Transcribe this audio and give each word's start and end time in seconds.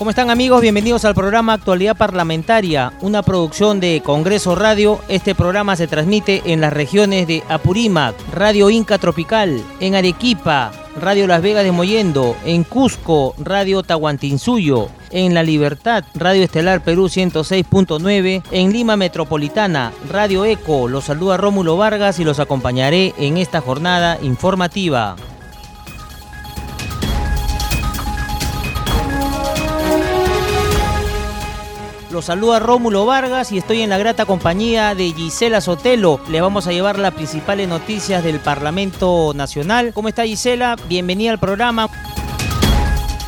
¿Cómo 0.00 0.08
están 0.08 0.30
amigos? 0.30 0.62
Bienvenidos 0.62 1.04
al 1.04 1.14
programa 1.14 1.52
Actualidad 1.52 1.94
Parlamentaria, 1.94 2.94
una 3.02 3.22
producción 3.22 3.80
de 3.80 4.00
Congreso 4.02 4.54
Radio. 4.54 4.98
Este 5.08 5.34
programa 5.34 5.76
se 5.76 5.88
transmite 5.88 6.40
en 6.46 6.62
las 6.62 6.72
regiones 6.72 7.26
de 7.26 7.42
Apurímac, 7.50 8.14
Radio 8.32 8.70
Inca 8.70 8.96
Tropical, 8.96 9.62
en 9.78 9.94
Arequipa, 9.94 10.72
Radio 10.98 11.26
Las 11.26 11.42
Vegas 11.42 11.64
de 11.64 11.72
Moyendo, 11.72 12.34
en 12.46 12.64
Cusco, 12.64 13.34
Radio 13.36 13.82
Tahuantinsuyo, 13.82 14.88
en 15.10 15.34
La 15.34 15.42
Libertad, 15.42 16.02
Radio 16.14 16.44
Estelar 16.44 16.82
Perú 16.82 17.08
106.9, 17.08 18.42
en 18.52 18.72
Lima 18.72 18.96
Metropolitana, 18.96 19.92
Radio 20.08 20.46
Eco. 20.46 20.88
Los 20.88 21.04
saluda 21.04 21.36
Rómulo 21.36 21.76
Vargas 21.76 22.18
y 22.18 22.24
los 22.24 22.40
acompañaré 22.40 23.12
en 23.18 23.36
esta 23.36 23.60
jornada 23.60 24.16
informativa. 24.22 25.16
Los 32.10 32.24
saluda 32.24 32.58
Rómulo 32.58 33.06
Vargas 33.06 33.52
y 33.52 33.58
estoy 33.58 33.82
en 33.82 33.90
la 33.90 33.96
grata 33.96 34.26
compañía 34.26 34.96
de 34.96 35.12
Gisela 35.12 35.60
Sotelo. 35.60 36.20
Le 36.28 36.40
vamos 36.40 36.66
a 36.66 36.72
llevar 36.72 36.98
las 36.98 37.14
principales 37.14 37.68
noticias 37.68 38.24
del 38.24 38.40
Parlamento 38.40 39.32
Nacional. 39.32 39.92
¿Cómo 39.92 40.08
está 40.08 40.24
Gisela? 40.24 40.74
Bienvenida 40.88 41.30
al 41.30 41.38
programa. 41.38 41.88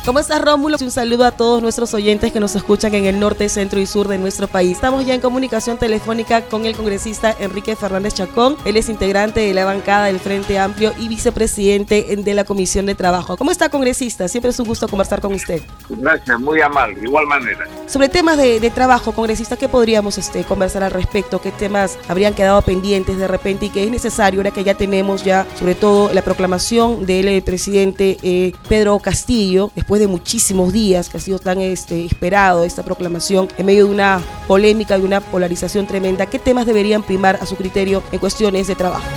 ¿Cómo 0.05 0.19
estás, 0.19 0.41
Rómulo? 0.41 0.75
Un 0.81 0.91
saludo 0.91 1.23
a 1.23 1.31
todos 1.31 1.61
nuestros 1.61 1.93
oyentes 1.93 2.33
que 2.33 2.41
nos 2.41 2.57
escuchan 2.57 2.93
en 2.93 3.05
el 3.05 3.21
norte, 3.21 3.47
centro 3.47 3.79
y 3.79 3.85
sur 3.85 4.09
de 4.09 4.17
nuestro 4.17 4.49
país. 4.49 4.73
Estamos 4.73 5.05
ya 5.05 5.13
en 5.13 5.21
comunicación 5.21 5.77
telefónica 5.77 6.41
con 6.41 6.65
el 6.65 6.75
congresista 6.75 7.33
Enrique 7.39 7.77
Fernández 7.77 8.15
Chacón. 8.15 8.57
Él 8.65 8.75
es 8.75 8.89
integrante 8.89 9.39
de 9.39 9.53
la 9.53 9.63
bancada 9.63 10.07
del 10.07 10.19
Frente 10.19 10.59
Amplio 10.59 10.91
y 10.99 11.07
vicepresidente 11.07 12.17
de 12.17 12.33
la 12.33 12.43
Comisión 12.43 12.85
de 12.85 12.95
Trabajo. 12.95 13.37
¿Cómo 13.37 13.51
está, 13.51 13.69
congresista? 13.69 14.27
Siempre 14.27 14.51
es 14.51 14.59
un 14.59 14.67
gusto 14.67 14.89
conversar 14.89 15.21
con 15.21 15.33
usted. 15.33 15.61
Gracias, 15.87 16.37
muy 16.37 16.59
amable, 16.59 16.99
de 16.99 17.07
igual 17.07 17.25
manera. 17.25 17.65
Sobre 17.87 18.09
temas 18.09 18.35
de, 18.37 18.71
trabajo, 18.71 19.13
congresista, 19.13 19.55
¿qué 19.55 19.69
podríamos 19.69 20.17
este, 20.17 20.43
conversar 20.43 20.83
al 20.83 20.91
respecto? 20.91 21.39
¿Qué 21.39 21.51
temas 21.51 21.97
habrían 22.09 22.33
quedado 22.33 22.61
pendientes 22.61 23.17
de 23.17 23.27
repente 23.29 23.67
y 23.67 23.69
que 23.69 23.85
es 23.85 23.89
necesario 23.89 24.41
ahora 24.41 24.51
que 24.51 24.65
ya 24.65 24.73
tenemos 24.73 25.23
ya, 25.23 25.47
sobre 25.57 25.75
todo, 25.75 26.11
la 26.13 26.23
proclamación 26.23 27.05
del 27.05 27.29
eh, 27.29 27.41
presidente 27.41 28.17
eh, 28.21 28.51
Pedro 28.67 28.99
Castillo, 28.99 29.71
después 29.75 29.92
de 29.99 30.07
muchísimos 30.07 30.73
días 30.73 31.09
que 31.09 31.17
ha 31.17 31.19
sido 31.19 31.39
tan 31.39 31.59
este, 31.59 32.05
esperado 32.05 32.63
esta 32.63 32.83
proclamación, 32.83 33.47
en 33.57 33.65
medio 33.65 33.85
de 33.85 33.91
una 33.91 34.19
polémica 34.47 34.97
y 34.97 35.01
una 35.01 35.21
polarización 35.21 35.87
tremenda, 35.87 36.29
¿qué 36.29 36.39
temas 36.39 36.65
deberían 36.65 37.03
primar 37.03 37.35
a 37.35 37.45
su 37.45 37.55
criterio 37.55 38.03
en 38.11 38.19
cuestiones 38.19 38.67
de 38.67 38.75
trabajo? 38.75 39.07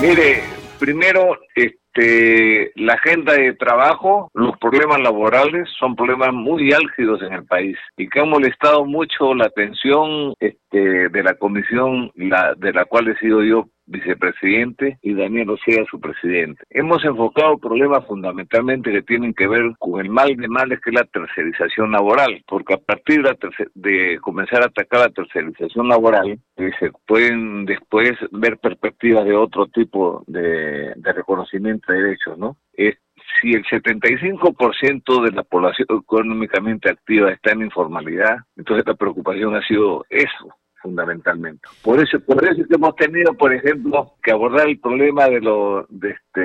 Mire, 0.00 0.42
primero, 0.78 1.38
este, 1.54 2.72
la 2.76 2.94
agenda 2.94 3.32
de 3.34 3.54
trabajo, 3.54 4.30
los 4.34 4.56
problemas 4.58 5.00
laborales 5.00 5.68
son 5.78 5.96
problemas 5.96 6.32
muy 6.32 6.72
álgidos 6.72 7.22
en 7.22 7.32
el 7.32 7.44
país 7.44 7.76
y 7.96 8.08
que 8.08 8.20
han 8.20 8.28
molestado 8.28 8.84
mucho 8.84 9.34
la 9.34 9.46
atención 9.46 10.34
este, 10.38 11.08
de 11.08 11.22
la 11.22 11.34
comisión 11.34 12.10
la, 12.14 12.54
de 12.54 12.72
la 12.72 12.84
cual 12.84 13.08
he 13.08 13.18
sido 13.18 13.42
yo 13.42 13.68
vicepresidente 13.86 14.98
y 15.02 15.14
Daniel 15.14 15.50
Osea 15.50 15.84
su 15.90 16.00
presidente. 16.00 16.62
Hemos 16.70 17.04
enfocado 17.04 17.58
problemas 17.58 18.04
fundamentalmente 18.06 18.92
que 18.92 19.02
tienen 19.02 19.34
que 19.34 19.46
ver 19.46 19.74
con 19.78 20.00
el 20.00 20.10
mal 20.10 20.36
de 20.36 20.48
males 20.48 20.80
que 20.80 20.90
es 20.90 20.94
la 20.94 21.04
tercerización 21.04 21.92
laboral, 21.92 22.42
porque 22.46 22.74
a 22.74 22.78
partir 22.78 23.22
de, 23.74 24.18
comenzar 24.20 24.62
a 24.62 24.66
atacar 24.66 25.00
la 25.00 25.10
tercerización 25.10 25.88
laboral, 25.88 26.38
eh, 26.56 26.70
se 26.78 26.90
pueden 27.06 27.64
después 27.64 28.12
ver 28.32 28.58
perspectivas 28.58 29.24
de 29.24 29.34
otro 29.34 29.66
tipo 29.68 30.24
de, 30.26 30.94
reconocimiento 31.02 31.92
de 31.92 32.02
derechos, 32.02 32.36
¿no? 32.38 32.56
si 33.40 33.52
el 33.52 33.64
75% 33.64 35.24
de 35.24 35.32
la 35.32 35.42
población 35.42 35.86
económicamente 35.90 36.90
activa 36.90 37.32
está 37.32 37.52
en 37.52 37.62
informalidad, 37.62 38.38
entonces 38.56 38.86
la 38.86 38.94
preocupación 38.94 39.54
ha 39.56 39.66
sido 39.66 40.04
eso, 40.08 40.54
fundamentalmente. 40.86 41.68
Por 41.82 42.00
eso, 42.00 42.20
por 42.20 42.44
eso 42.44 42.62
que 42.68 42.74
hemos 42.76 42.94
tenido, 42.94 43.34
por 43.34 43.52
ejemplo, 43.52 44.12
que 44.22 44.30
abordar 44.30 44.68
el 44.68 44.78
problema 44.78 45.26
de, 45.26 45.40
lo, 45.40 45.86
de, 45.88 46.10
este, 46.10 46.40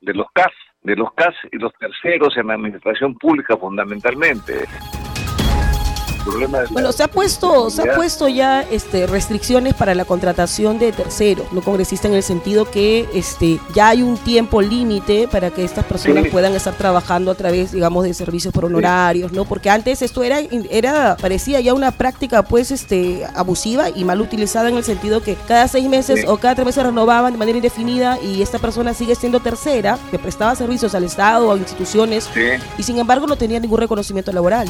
de 0.00 0.14
los 0.14 0.26
CAS, 0.32 0.52
de 0.82 0.94
los 0.94 1.12
CAS 1.14 1.34
y 1.50 1.58
los 1.58 1.72
terceros 1.74 2.36
en 2.36 2.46
la 2.46 2.54
administración 2.54 3.14
pública 3.18 3.56
fundamentalmente 3.56 4.52
bueno, 6.70 6.92
se 6.92 7.02
ha 7.02 7.08
puesto, 7.08 7.70
se 7.70 7.82
ha 7.82 7.94
puesto 7.94 8.28
ya 8.28 8.62
este, 8.62 9.06
restricciones 9.06 9.74
para 9.74 9.94
la 9.94 10.04
contratación 10.04 10.78
de 10.78 10.92
terceros, 10.92 11.52
no 11.52 11.60
congresistas 11.60 12.10
en 12.10 12.16
el 12.16 12.22
sentido 12.22 12.70
que 12.70 13.08
este, 13.12 13.60
ya 13.74 13.88
hay 13.88 14.02
un 14.02 14.16
tiempo 14.16 14.62
límite 14.62 15.28
para 15.28 15.50
que 15.50 15.64
estas 15.64 15.84
personas 15.84 16.26
puedan 16.28 16.54
estar 16.54 16.74
trabajando 16.74 17.30
a 17.30 17.34
través, 17.34 17.72
digamos, 17.72 18.04
de 18.04 18.14
servicios 18.14 18.52
por 18.54 18.64
honorarios, 18.64 19.32
¿no? 19.32 19.44
Porque 19.44 19.70
antes 19.70 20.02
esto 20.02 20.22
era, 20.22 20.40
era, 20.70 21.16
parecía 21.20 21.60
ya 21.60 21.74
una 21.74 21.90
práctica, 21.90 22.42
pues, 22.42 22.70
este, 22.70 23.26
abusiva 23.34 23.90
y 23.90 24.04
mal 24.04 24.20
utilizada 24.20 24.68
en 24.68 24.76
el 24.76 24.84
sentido 24.84 25.22
que 25.22 25.36
cada 25.46 25.68
seis 25.68 25.88
meses 25.88 26.24
o 26.26 26.38
cada 26.38 26.54
tres 26.54 26.66
meses 26.66 26.84
renovaban 26.84 27.32
de 27.32 27.38
manera 27.38 27.58
indefinida 27.58 28.18
y 28.20 28.42
esta 28.42 28.58
persona 28.58 28.94
sigue 28.94 29.14
siendo 29.14 29.40
tercera, 29.40 29.98
que 30.10 30.18
prestaba 30.18 30.54
servicios 30.54 30.94
al 30.94 31.04
Estado 31.04 31.48
o 31.48 31.52
a 31.52 31.56
instituciones 31.56 32.28
y 32.78 32.82
sin 32.82 32.98
embargo 32.98 33.26
no 33.26 33.36
tenía 33.36 33.60
ningún 33.60 33.80
reconocimiento 33.80 34.32
laboral. 34.32 34.68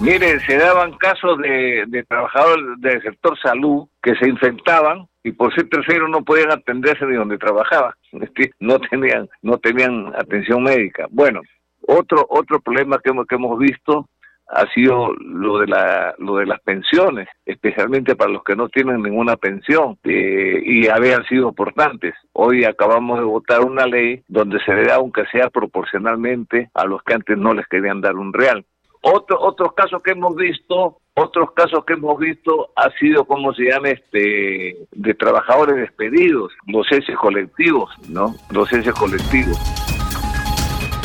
Miren, 0.00 0.40
se 0.40 0.56
daban 0.56 0.92
casos 0.96 1.38
de, 1.38 2.04
trabajadores 2.08 2.80
del 2.80 3.02
sector 3.02 3.38
salud 3.38 3.86
que 4.02 4.14
se 4.14 4.30
infectaban 4.30 5.06
y 5.22 5.32
por 5.32 5.54
ser 5.54 5.68
tercero 5.68 6.08
no 6.08 6.24
podían 6.24 6.50
atenderse 6.52 7.04
de 7.04 7.16
donde 7.16 7.36
trabajaban, 7.36 7.92
no 8.60 8.78
tenían, 8.80 9.28
no 9.42 9.58
tenían 9.58 10.12
atención 10.16 10.62
médica. 10.62 11.06
Bueno, 11.10 11.42
otro, 11.86 12.26
otro 12.30 12.60
problema 12.60 12.98
que 12.98 13.10
hemos, 13.10 13.26
que 13.26 13.34
hemos 13.34 13.58
visto 13.58 14.08
ha 14.50 14.66
sido 14.72 15.12
lo 15.20 15.58
de 15.58 15.66
la 15.66 16.14
lo 16.18 16.36
de 16.36 16.46
las 16.46 16.60
pensiones, 16.60 17.28
especialmente 17.44 18.16
para 18.16 18.32
los 18.32 18.42
que 18.42 18.56
no 18.56 18.68
tienen 18.68 19.02
ninguna 19.02 19.36
pensión 19.36 19.98
eh, 20.04 20.60
y 20.64 20.88
habían 20.88 21.24
sido 21.24 21.48
importantes. 21.48 22.14
Hoy 22.32 22.64
acabamos 22.64 23.18
de 23.18 23.24
votar 23.24 23.60
una 23.60 23.86
ley 23.86 24.22
donde 24.28 24.58
se 24.64 24.74
le 24.74 24.84
da 24.84 24.96
aunque 24.96 25.24
sea 25.30 25.50
proporcionalmente 25.50 26.70
a 26.74 26.84
los 26.84 27.02
que 27.02 27.14
antes 27.14 27.38
no 27.38 27.54
les 27.54 27.66
querían 27.68 28.00
dar 28.00 28.16
un 28.16 28.32
real. 28.32 28.64
Otro, 29.02 29.40
otros 29.40 29.72
casos 29.74 30.02
que 30.02 30.12
hemos 30.12 30.36
visto, 30.36 30.98
otros 31.14 31.52
casos 31.52 31.84
que 31.86 31.94
hemos 31.94 32.18
visto 32.18 32.70
ha 32.76 32.90
sido, 32.98 33.24
como 33.24 33.52
se 33.54 33.64
llama, 33.64 33.88
este, 33.88 34.76
de 34.92 35.14
trabajadores 35.14 35.76
despedidos, 35.76 36.52
los 36.66 36.90
S 36.92 37.12
colectivos, 37.14 37.90
¿no? 38.08 38.34
Los 38.50 38.72
S 38.72 38.92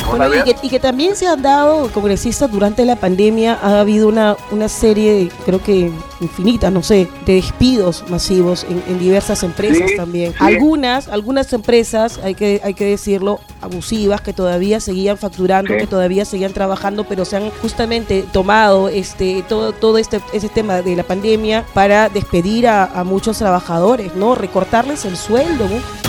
colectivos 0.06 0.60
y, 0.62 0.68
que, 0.68 0.80
también 0.80 1.16
se 1.16 1.26
han 1.26 1.42
dado, 1.42 1.90
congresistas, 1.92 2.50
durante 2.50 2.84
la 2.84 2.96
pandemia 2.96 3.58
ha 3.62 3.80
habido 3.80 4.08
una, 4.08 4.36
una 4.50 4.68
serie, 4.68 5.30
creo 5.44 5.62
que 5.62 5.90
infinita, 6.20 6.70
no 6.70 6.82
sé, 6.82 7.08
de 7.26 7.34
despidos 7.34 8.04
masivos 8.08 8.64
en, 8.68 8.98
diversas 8.98 9.42
empresas 9.42 9.90
también. 9.96 10.34
Algunas, 10.38 11.08
algunas 11.08 11.52
empresas, 11.52 12.18
hay 12.22 12.34
que, 12.34 12.60
hay 12.64 12.74
que 12.74 12.84
decirlo, 12.86 13.40
abusivas, 13.60 14.20
que 14.20 14.32
todavía 14.32 14.80
seguían 14.80 15.18
facturando, 15.18 15.76
que 15.76 15.86
todavía 15.86 16.24
seguían 16.24 16.52
trabajando, 16.52 17.04
pero 17.04 17.24
se 17.24 17.36
han 17.36 17.50
justamente 17.62 18.24
tomado 18.32 18.88
este 18.88 19.44
todo, 19.48 19.72
todo 19.72 19.98
este 19.98 20.20
ese 20.32 20.48
tema 20.48 20.82
de 20.82 20.96
la 20.96 21.02
pandemia 21.02 21.64
para 21.74 22.08
despedir 22.08 22.66
a, 22.68 22.84
a 22.84 23.04
muchos 23.04 23.38
trabajadores, 23.38 24.14
¿no? 24.14 24.34
Recortarles 24.34 25.04
el 25.04 25.16
sueldo, 25.16 25.68
¿no? 25.68 26.05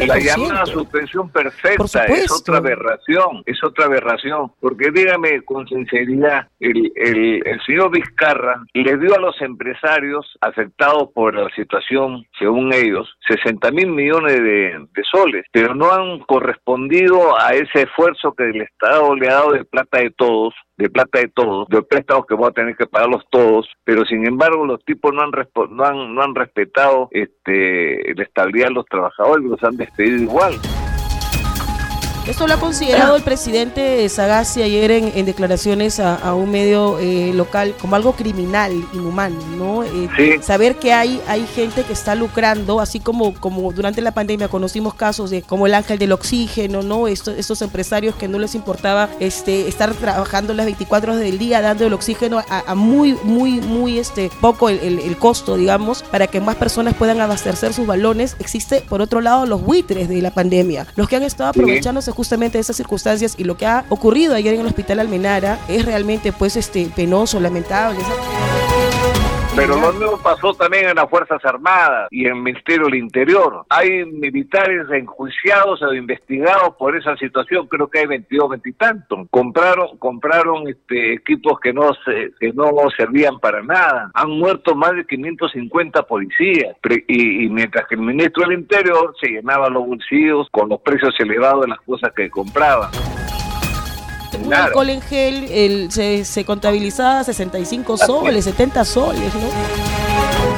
La 0.00 0.18
llamada 0.18 0.66
suspensión 0.66 1.30
perfecta 1.30 2.04
es 2.06 2.30
otra 2.32 2.58
aberración, 2.58 3.42
es 3.46 3.62
otra 3.62 3.86
aberración, 3.86 4.50
porque 4.60 4.90
dígame 4.90 5.42
con 5.42 5.66
sinceridad, 5.68 6.48
el, 6.58 6.92
el, 6.96 7.42
el 7.46 7.60
señor 7.64 7.92
Vizcarra 7.92 8.62
le 8.74 8.96
dio 8.98 9.14
a 9.14 9.20
los 9.20 9.40
empresarios 9.40 10.36
afectados 10.40 11.10
por 11.14 11.34
la 11.34 11.48
situación, 11.54 12.26
según 12.38 12.72
ellos, 12.72 13.08
60 13.28 13.70
mil 13.70 13.86
millones 13.86 14.34
de, 14.34 14.86
de 14.92 15.02
soles, 15.10 15.46
pero 15.52 15.74
no 15.74 15.92
han 15.92 16.18
correspondido 16.20 17.40
a 17.40 17.50
ese 17.54 17.82
esfuerzo 17.82 18.34
que 18.34 18.50
el 18.50 18.62
Estado 18.62 19.14
le 19.14 19.28
ha 19.28 19.34
dado 19.34 19.52
de 19.52 19.64
plata 19.64 19.98
de 20.00 20.10
todos 20.10 20.54
de 20.76 20.90
plata 20.90 21.20
de 21.20 21.28
todos, 21.28 21.68
de 21.68 21.82
préstamos 21.82 22.26
que 22.26 22.34
voy 22.34 22.48
a 22.48 22.52
tener 22.52 22.76
que 22.76 22.86
pagarlos 22.86 23.24
todos, 23.30 23.68
pero 23.84 24.04
sin 24.04 24.26
embargo 24.26 24.66
los 24.66 24.84
tipos 24.84 25.12
no 25.14 25.22
han 25.22 25.30
no 25.70 25.84
han, 25.84 26.14
no 26.14 26.22
han 26.22 26.34
respetado 26.34 27.08
este 27.12 28.14
la 28.14 28.22
estabilidad 28.22 28.68
de 28.68 28.74
los 28.74 28.86
trabajadores, 28.86 29.44
los 29.44 29.62
han 29.62 29.76
despedido 29.76 30.22
igual. 30.22 30.54
Esto 32.26 32.46
lo 32.46 32.54
ha 32.54 32.60
considerado 32.60 33.16
el 33.16 33.22
presidente 33.22 34.08
Sagasti 34.08 34.62
ayer 34.62 34.90
en, 34.92 35.26
declaraciones 35.26 36.00
a, 36.00 36.34
un 36.34 36.50
medio 36.50 36.98
eh, 36.98 37.32
local 37.34 37.74
como 37.78 37.96
algo 37.96 38.14
criminal, 38.14 38.72
inhumano, 38.94 39.38
¿no? 39.58 39.84
Eh, 39.84 40.40
saber 40.40 40.76
que 40.76 40.94
hay, 40.94 41.20
hay 41.28 41.46
gente 41.46 41.82
que 41.82 41.92
está 41.92 42.14
lucrando, 42.14 42.80
así 42.80 42.98
como, 42.98 43.34
como 43.34 43.70
durante 43.72 44.00
la 44.00 44.12
pandemia 44.12 44.48
conocimos 44.48 44.94
casos 44.94 45.28
de 45.28 45.42
como 45.42 45.66
el 45.66 45.74
ángel 45.74 45.98
del 45.98 46.12
oxígeno, 46.12 46.80
¿no? 46.80 47.08
Estos, 47.08 47.36
estos 47.36 47.60
empresarios 47.60 48.14
que 48.14 48.26
no 48.26 48.38
les 48.38 48.54
importaba 48.54 49.10
este, 49.20 49.68
estar 49.68 49.92
trabajando 49.92 50.54
las 50.54 50.64
24 50.64 51.12
horas 51.12 51.22
del 51.22 51.36
día, 51.36 51.60
dando 51.60 51.86
el 51.86 51.92
oxígeno 51.92 52.42
a, 52.48 52.74
muy, 52.74 53.18
muy, 53.22 53.60
muy 53.60 53.98
este, 53.98 54.30
poco 54.40 54.70
el, 54.70 54.98
el, 54.98 55.16
costo, 55.18 55.56
digamos, 55.58 56.02
para 56.02 56.26
que 56.26 56.40
más 56.40 56.56
personas 56.56 56.94
puedan 56.94 57.20
abastecer 57.20 57.74
sus 57.74 57.86
balones. 57.86 58.34
Existe, 58.38 58.80
por 58.80 59.02
otro 59.02 59.20
lado, 59.20 59.44
los 59.44 59.62
buitres 59.62 60.08
de 60.08 60.22
la 60.22 60.30
pandemia, 60.30 60.86
los 60.96 61.06
que 61.06 61.16
han 61.16 61.22
estado 61.22 61.50
aprovechándose 61.50 62.13
justamente 62.14 62.58
de 62.58 62.62
esas 62.62 62.76
circunstancias 62.76 63.34
y 63.36 63.44
lo 63.44 63.56
que 63.56 63.66
ha 63.66 63.84
ocurrido 63.88 64.34
ayer 64.34 64.54
en 64.54 64.60
el 64.60 64.66
hospital 64.66 65.00
Almenara 65.00 65.58
es 65.68 65.84
realmente 65.84 66.32
pues 66.32 66.56
este 66.56 66.86
penoso, 66.94 67.40
lamentable. 67.40 68.00
Pero 69.56 69.76
lo 69.76 69.92
mismo 69.92 70.18
pasó 70.20 70.52
también 70.52 70.88
en 70.88 70.96
las 70.96 71.08
Fuerzas 71.08 71.42
Armadas 71.44 72.08
y 72.10 72.26
en 72.26 72.36
el 72.36 72.42
Ministerio 72.42 72.86
del 72.86 72.96
Interior. 72.96 73.64
Hay 73.68 74.04
militares 74.04 74.86
enjuiciados 74.90 75.80
o 75.80 75.94
investigados 75.94 76.74
por 76.76 76.96
esa 76.96 77.16
situación, 77.16 77.68
creo 77.68 77.88
que 77.88 78.00
hay 78.00 78.06
22, 78.06 78.50
20 78.50 78.68
y 78.68 78.72
tantos. 78.72 79.28
Compraron, 79.30 79.96
compraron 79.98 80.68
este, 80.68 81.14
equipos 81.14 81.60
que 81.60 81.72
no, 81.72 81.92
se, 82.04 82.32
que 82.40 82.52
no 82.52 82.72
servían 82.96 83.38
para 83.38 83.62
nada. 83.62 84.10
Han 84.14 84.30
muerto 84.30 84.74
más 84.74 84.92
de 84.96 85.06
550 85.06 86.02
policías. 86.02 86.76
Y, 87.06 87.44
y 87.44 87.48
mientras 87.48 87.86
que 87.86 87.94
el 87.94 88.00
ministro 88.00 88.48
del 88.48 88.58
Interior 88.58 89.14
se 89.20 89.28
llenaba 89.28 89.68
los 89.68 89.86
bolsillos 89.86 90.48
con 90.50 90.68
los 90.68 90.80
precios 90.80 91.14
elevados 91.20 91.62
de 91.62 91.68
las 91.68 91.80
cosas 91.82 92.12
que 92.12 92.28
compraban 92.28 92.90
un 94.42 94.52
alcohol 94.54 94.90
en 94.90 95.00
gel 95.00 95.44
el, 95.50 95.90
se, 95.90 96.24
se 96.24 96.44
contabilizaba 96.44 97.24
65 97.24 97.96
soles, 97.96 98.44
70 98.44 98.84
soles, 98.84 99.34
¿no? 99.34 100.53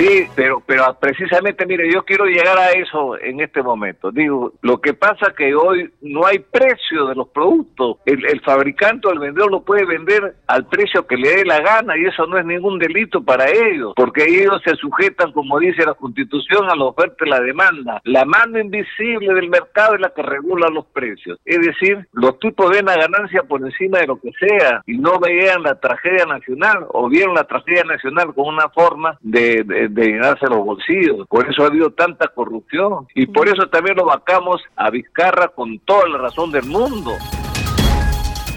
Sí, 0.00 0.26
pero, 0.34 0.62
pero 0.64 0.96
precisamente, 0.98 1.66
mire, 1.66 1.92
yo 1.92 2.02
quiero 2.04 2.24
llegar 2.24 2.58
a 2.58 2.70
eso 2.70 3.18
en 3.18 3.40
este 3.40 3.62
momento. 3.62 4.10
Digo, 4.10 4.54
lo 4.62 4.80
que 4.80 4.94
pasa 4.94 5.34
que 5.36 5.54
hoy 5.54 5.90
no 6.00 6.24
hay 6.24 6.38
precio 6.38 7.06
de 7.06 7.14
los 7.14 7.28
productos. 7.28 7.98
El, 8.06 8.40
fabricante 8.40 9.08
o 9.08 9.12
el 9.12 9.18
vendedor 9.18 9.50
lo 9.50 9.62
puede 9.62 9.84
vender 9.84 10.36
al 10.46 10.66
precio 10.66 11.06
que 11.06 11.18
le 11.18 11.28
dé 11.28 11.44
la 11.44 11.60
gana 11.60 11.98
y 11.98 12.06
eso 12.06 12.26
no 12.26 12.38
es 12.38 12.46
ningún 12.46 12.78
delito 12.78 13.22
para 13.22 13.50
ellos, 13.50 13.92
porque 13.94 14.24
ellos 14.24 14.62
se 14.64 14.74
sujetan, 14.76 15.32
como 15.32 15.58
dice 15.58 15.84
la 15.84 15.92
Constitución, 15.92 16.70
a 16.70 16.76
la 16.76 16.86
oferta 16.86 17.26
y 17.26 17.28
la 17.28 17.40
demanda. 17.40 18.00
La 18.04 18.24
mano 18.24 18.58
invisible 18.58 19.34
del 19.34 19.50
mercado 19.50 19.96
es 19.96 20.00
la 20.00 20.14
que 20.14 20.22
regula 20.22 20.68
los 20.68 20.86
precios. 20.86 21.38
Es 21.44 21.60
decir, 21.60 22.08
los 22.12 22.38
tipos 22.38 22.70
ven 22.70 22.86
la 22.86 22.96
ganancia 22.96 23.42
por 23.42 23.60
encima 23.60 23.98
de 23.98 24.06
lo 24.06 24.18
que 24.18 24.30
sea 24.32 24.82
y 24.86 24.96
no 24.96 25.18
veían 25.20 25.62
la 25.62 25.78
tragedia 25.78 26.24
nacional 26.24 26.86
o 26.88 27.10
vieron 27.10 27.34
la 27.34 27.44
tragedia 27.44 27.84
nacional 27.84 28.32
como 28.34 28.48
una 28.48 28.70
forma 28.70 29.18
de 29.20 29.50
de 29.64 29.89
llenarse 29.94 30.46
los 30.46 30.64
bolsillos. 30.64 31.26
Por 31.28 31.48
eso 31.48 31.62
ha 31.62 31.66
habido 31.66 31.90
tanta 31.90 32.28
corrupción 32.28 33.06
y 33.14 33.26
por 33.26 33.48
eso 33.48 33.68
también 33.68 33.96
lo 33.96 34.06
vacamos 34.06 34.62
a 34.76 34.90
Vizcarra 34.90 35.48
con 35.48 35.78
toda 35.80 36.08
la 36.08 36.18
razón 36.18 36.50
del 36.50 36.64
mundo. 36.64 37.12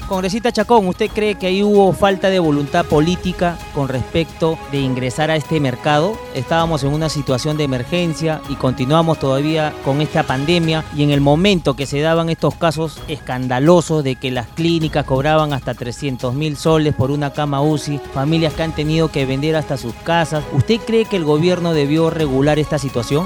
Congresista 0.07 0.51
Chacón, 0.51 0.87
¿usted 0.87 1.09
cree 1.09 1.35
que 1.35 1.47
ahí 1.47 1.63
hubo 1.63 1.91
falta 1.93 2.29
de 2.29 2.39
voluntad 2.39 2.85
política 2.85 3.57
con 3.73 3.87
respecto 3.87 4.59
de 4.71 4.79
ingresar 4.79 5.31
a 5.31 5.37
este 5.37 5.59
mercado? 5.59 6.17
Estábamos 6.35 6.83
en 6.83 6.93
una 6.93 7.07
situación 7.07 7.55
de 7.57 7.63
emergencia 7.63 8.41
y 8.49 8.55
continuamos 8.55 9.17
todavía 9.17 9.73
con 9.85 10.01
esta 10.01 10.23
pandemia 10.23 10.83
y 10.93 11.03
en 11.03 11.11
el 11.11 11.21
momento 11.21 11.75
que 11.75 11.85
se 11.85 12.01
daban 12.01 12.29
estos 12.29 12.55
casos 12.55 12.99
escandalosos 13.07 14.03
de 14.03 14.15
que 14.15 14.29
las 14.29 14.47
clínicas 14.47 15.05
cobraban 15.05 15.53
hasta 15.53 15.73
300 15.73 16.33
mil 16.33 16.57
soles 16.57 16.93
por 16.93 17.09
una 17.09 17.31
cama 17.31 17.61
UCI, 17.61 17.99
familias 18.13 18.53
que 18.53 18.63
han 18.63 18.75
tenido 18.75 19.09
que 19.09 19.25
vender 19.25 19.55
hasta 19.55 19.77
sus 19.77 19.93
casas, 19.95 20.43
¿usted 20.51 20.81
cree 20.85 21.05
que 21.05 21.15
el 21.15 21.23
gobierno 21.23 21.73
debió 21.73 22.09
regular 22.09 22.59
esta 22.59 22.77
situación? 22.77 23.25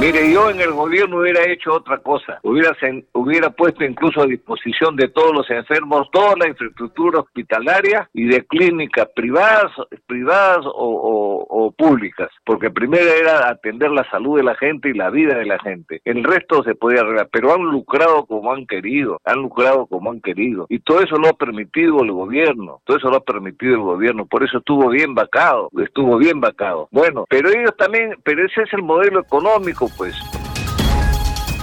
Mire, 0.00 0.32
yo 0.32 0.48
en 0.48 0.58
el 0.58 0.72
gobierno 0.72 1.18
hubiera 1.18 1.46
hecho 1.46 1.74
otra 1.74 1.98
cosa, 1.98 2.40
hubiera, 2.42 2.74
hubiera 3.12 3.50
puesto 3.50 3.84
incluso 3.84 4.22
a 4.22 4.26
disposición 4.26 4.96
de 4.96 5.08
todos 5.08 5.34
los 5.34 5.50
enfermos 5.50 6.08
toda 6.10 6.36
la 6.38 6.48
infraestructura 6.48 7.20
hospitalaria 7.20 8.08
y 8.14 8.26
de 8.26 8.46
clínicas 8.46 9.08
privadas, 9.14 9.70
privadas 10.06 10.64
o, 10.64 11.74
públicas, 11.76 12.28
porque 12.44 12.70
primero 12.70 13.10
era 13.10 13.48
atender 13.48 13.90
la 13.90 14.08
salud 14.10 14.38
de 14.38 14.42
la 14.42 14.54
gente 14.54 14.88
y 14.88 14.94
la 14.94 15.10
vida 15.10 15.36
de 15.38 15.46
la 15.46 15.58
gente. 15.58 16.00
El 16.04 16.24
resto 16.24 16.62
se 16.64 16.74
podía 16.74 17.00
arreglar, 17.00 17.28
pero 17.30 17.54
han 17.54 17.62
lucrado 17.62 18.26
como 18.26 18.52
han 18.52 18.66
querido, 18.66 19.20
han 19.24 19.40
lucrado 19.40 19.86
como 19.86 20.10
han 20.10 20.20
querido. 20.20 20.66
Y 20.68 20.80
todo 20.80 21.00
eso 21.00 21.16
lo 21.16 21.28
ha 21.28 21.32
permitido 21.34 22.02
el 22.02 22.12
gobierno, 22.12 22.80
todo 22.84 22.96
eso 22.96 23.08
lo 23.08 23.16
ha 23.16 23.24
permitido 23.24 23.74
el 23.74 23.80
gobierno, 23.80 24.26
por 24.26 24.42
eso 24.44 24.58
estuvo 24.58 24.88
bien 24.88 25.14
vacado, 25.14 25.70
estuvo 25.78 26.16
bien 26.18 26.40
vacado. 26.40 26.88
Bueno, 26.90 27.24
pero 27.28 27.50
ellos 27.50 27.76
también, 27.76 28.16
pero 28.24 28.44
ese 28.44 28.62
es 28.62 28.72
el 28.72 28.82
modelo 28.82 29.20
económico 29.20 29.89
pues 29.96 30.14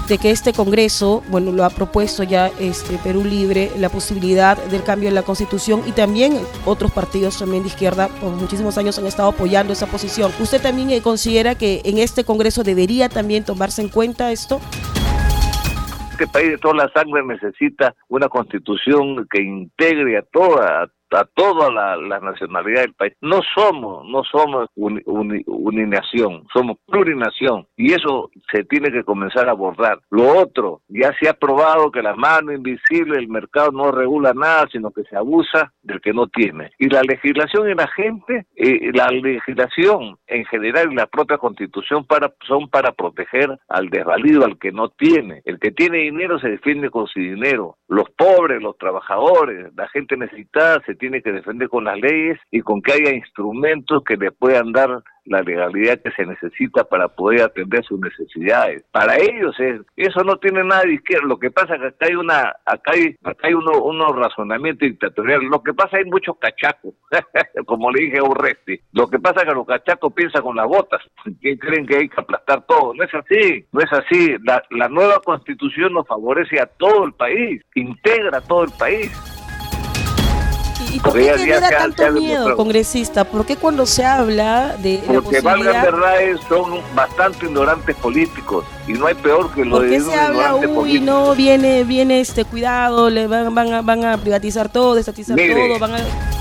de 0.08 0.18
que 0.18 0.32
este 0.32 0.54
Congreso, 0.54 1.22
bueno, 1.30 1.52
lo 1.52 1.66
ha 1.66 1.70
propuesto 1.70 2.24
ya 2.24 2.50
este 2.60 2.98
Perú 2.98 3.26
Libre, 3.26 3.72
la 3.78 3.90
posibilidad 3.90 4.58
del 4.58 4.84
cambio 4.84 5.10
en 5.10 5.16
la 5.16 5.24
Constitución 5.24 5.84
y 5.86 5.92
también 5.92 6.40
otros 6.66 6.92
partidos 6.92 7.38
también 7.38 7.64
de 7.64 7.70
izquierda 7.70 8.08
por 8.08 8.32
muchísimos 8.32 8.78
años 8.78 8.98
han 8.98 9.06
estado 9.06 9.30
apoyando 9.30 9.74
esa 9.74 9.86
posición. 9.88 10.32
¿Usted 10.40 10.62
también 10.62 11.02
considera 11.02 11.56
que 11.56 11.82
en 11.84 11.98
este 11.98 12.24
Congreso 12.24 12.64
debería 12.64 13.10
también 13.10 13.44
tomarse 13.44 13.82
en 13.82 13.90
cuenta 13.90 14.32
esto? 14.32 14.62
Este 16.20 16.34
país 16.34 16.50
de 16.50 16.58
toda 16.58 16.74
la 16.74 16.92
sangre 16.94 17.24
necesita 17.24 17.94
una 18.08 18.28
constitución 18.28 19.28
que 19.30 19.40
integre 19.40 20.18
a 20.18 20.24
toda, 20.24 20.90
a 21.12 21.26
toda 21.36 21.70
la, 21.70 22.20
nacionalidad 22.20 22.82
del 22.82 22.96
país. 22.96 23.14
No 23.22 23.42
somos, 23.54 24.04
no 24.10 24.24
somos 24.24 24.68
uninación, 24.76 26.48
somos 26.52 26.78
plurinación 26.88 27.68
y 27.76 27.94
eso 27.94 28.32
se 28.52 28.64
tiene 28.64 28.92
que 28.92 29.04
comenzar 29.04 29.48
a 29.48 29.52
abordar. 29.52 30.00
Lo 30.10 30.38
otro, 30.38 30.82
ya 30.88 31.14
se 31.20 31.30
ha 31.30 31.34
probado 31.34 31.92
que 31.92 32.02
la 32.02 32.16
mano 32.16 32.52
invisible 32.52 33.16
del 33.16 33.28
mercado 33.28 33.72
no 33.72 33.92
regula 33.92 34.34
nada, 34.34 34.68
sino 34.72 34.92
que 34.92 35.04
se 35.04 35.16
abusa 35.16 35.74
del 35.82 36.02
que 36.02 36.14
no 36.14 36.28
tiene. 36.28 36.72
Y 36.78 36.90
la 36.90 37.02
legislación 37.02 37.70
y 37.70 37.74
la 37.74 37.88
gente, 37.88 38.46
eh, 38.56 38.92
la 38.94 39.10
legislación 39.10 40.18
en 40.28 40.46
general 40.46 40.92
y 40.92 40.96
la 40.96 41.08
propia 41.08 41.38
constitución 41.38 42.06
para, 42.06 42.34
son 42.48 42.70
para 42.70 42.92
proteger 42.92 43.58
al 43.68 43.90
desvalido, 43.90 44.46
al 44.46 44.58
que 44.58 44.72
no 44.72 44.90
tiene. 44.90 45.42
El 45.46 45.60
que 45.60 45.72
tiene 45.72 46.00
dinero 46.00 46.40
se 46.40 46.50
defiende 46.50 46.90
con 46.90 47.08
su 47.08 47.20
dinero. 47.20 47.78
Los 47.88 48.10
pobres, 48.12 48.62
los 48.62 48.78
trabajadores, 48.78 49.72
la 49.76 49.88
gente 49.90 50.18
necesitada 50.18 50.82
se 50.86 50.96
tiene 50.96 51.22
que 51.22 51.32
defender 51.32 51.70
con 51.70 51.86
las 51.86 52.00
leyes 52.00 52.40
y 52.52 52.62
con 52.62 52.82
que 52.82 52.94
haya 52.94 53.14
instrumentos 53.14 54.04
que 54.04 54.18
le 54.18 54.32
puedan 54.32 54.72
dar 54.72 55.04
la 55.28 55.42
legalidad 55.42 56.00
que 56.02 56.12
se 56.12 56.26
necesita 56.26 56.84
para 56.84 57.08
poder 57.08 57.42
atender 57.42 57.84
sus 57.86 58.00
necesidades. 58.00 58.84
Para 58.92 59.18
ellos 59.18 59.56
es, 59.60 59.82
eso 59.96 60.24
no 60.24 60.38
tiene 60.38 60.64
nada 60.64 60.84
de 60.84 60.94
izquierda. 60.94 61.28
Lo 61.28 61.38
que 61.38 61.52
pasa 61.52 61.76
es 61.76 61.82
que 61.82 61.88
acá 61.88 62.06
hay 62.08 62.16
una, 62.16 62.56
acá 62.66 62.92
hay, 62.94 63.16
acá 63.24 63.48
hay 63.48 63.54
uno, 63.54 63.84
unos 63.84 64.16
razonamientos 64.16 64.88
dictatoriales. 64.88 65.50
Lo 65.50 65.62
que 65.62 65.74
pasa 65.74 65.88
es 65.88 65.92
que 65.92 66.06
hay 66.06 66.12
muchos 66.12 66.38
cachacos, 66.38 66.94
como 67.66 67.92
le 67.92 68.06
dije 68.06 68.20
a 68.20 68.24
Urresti. 68.24 68.80
Lo 68.94 69.08
que 69.08 69.20
pasa 69.20 69.42
es 69.42 69.48
que 69.48 69.56
los 69.56 69.68
cachacos 69.68 70.14
piensan 70.14 70.42
con 70.42 70.56
las 70.56 70.68
botas, 70.68 71.02
que 71.42 71.58
creen 71.58 71.86
que 71.86 71.98
hay 71.98 72.10
que 72.10 72.22
aplastar 72.22 72.66
todo. 72.66 72.94
No 72.94 73.04
es 73.04 73.14
así, 73.14 73.66
no 73.72 73.82
es 73.82 73.92
así. 73.92 74.36
La, 74.44 74.64
la 74.72 74.88
nueva 74.88 75.20
constitución 75.24 75.94
nos 75.94 76.08
favorece 76.08 76.60
a 76.60 76.66
todo 76.66 77.06
el 77.06 77.14
país, 77.14 77.62
integra 77.76 78.38
a 78.38 78.42
todo 78.42 78.64
el 78.64 78.72
país. 78.78 79.37
¿Y 80.98 81.00
por 81.00 81.14
qué 81.14 81.38
genera 81.38 81.70
tanto 81.70 82.12
miedo, 82.12 82.56
congresista? 82.56 83.24
¿Por 83.24 83.46
qué 83.46 83.56
cuando 83.56 83.86
se 83.86 84.04
habla 84.04 84.76
de 84.78 85.04
Porque 85.06 85.42
la 85.42 85.54
posibilidad... 85.54 85.84
verdades 85.84 86.40
son 86.50 86.82
bastante 86.96 87.46
ignorantes 87.46 87.96
políticos 87.98 88.66
y 88.88 88.94
no 88.94 89.06
hay 89.06 89.14
peor 89.14 89.54
que 89.54 89.64
lo 89.64 89.78
¿Por 89.78 89.90
qué 89.90 90.00
se 90.02 90.16
habla, 90.16 90.56
uy, 90.56 91.00
no, 91.00 91.36
viene, 91.36 91.84
viene 91.84 92.20
este 92.20 92.46
cuidado, 92.46 93.12
le 93.12 93.28
van, 93.28 93.54
van, 93.54 93.74
a, 93.74 93.82
van 93.84 94.06
a 94.06 94.18
privatizar 94.18 94.70
todo, 94.70 94.96
destatizar 94.96 95.38
todo, 95.38 95.78
van 95.78 95.94
a... 95.94 96.37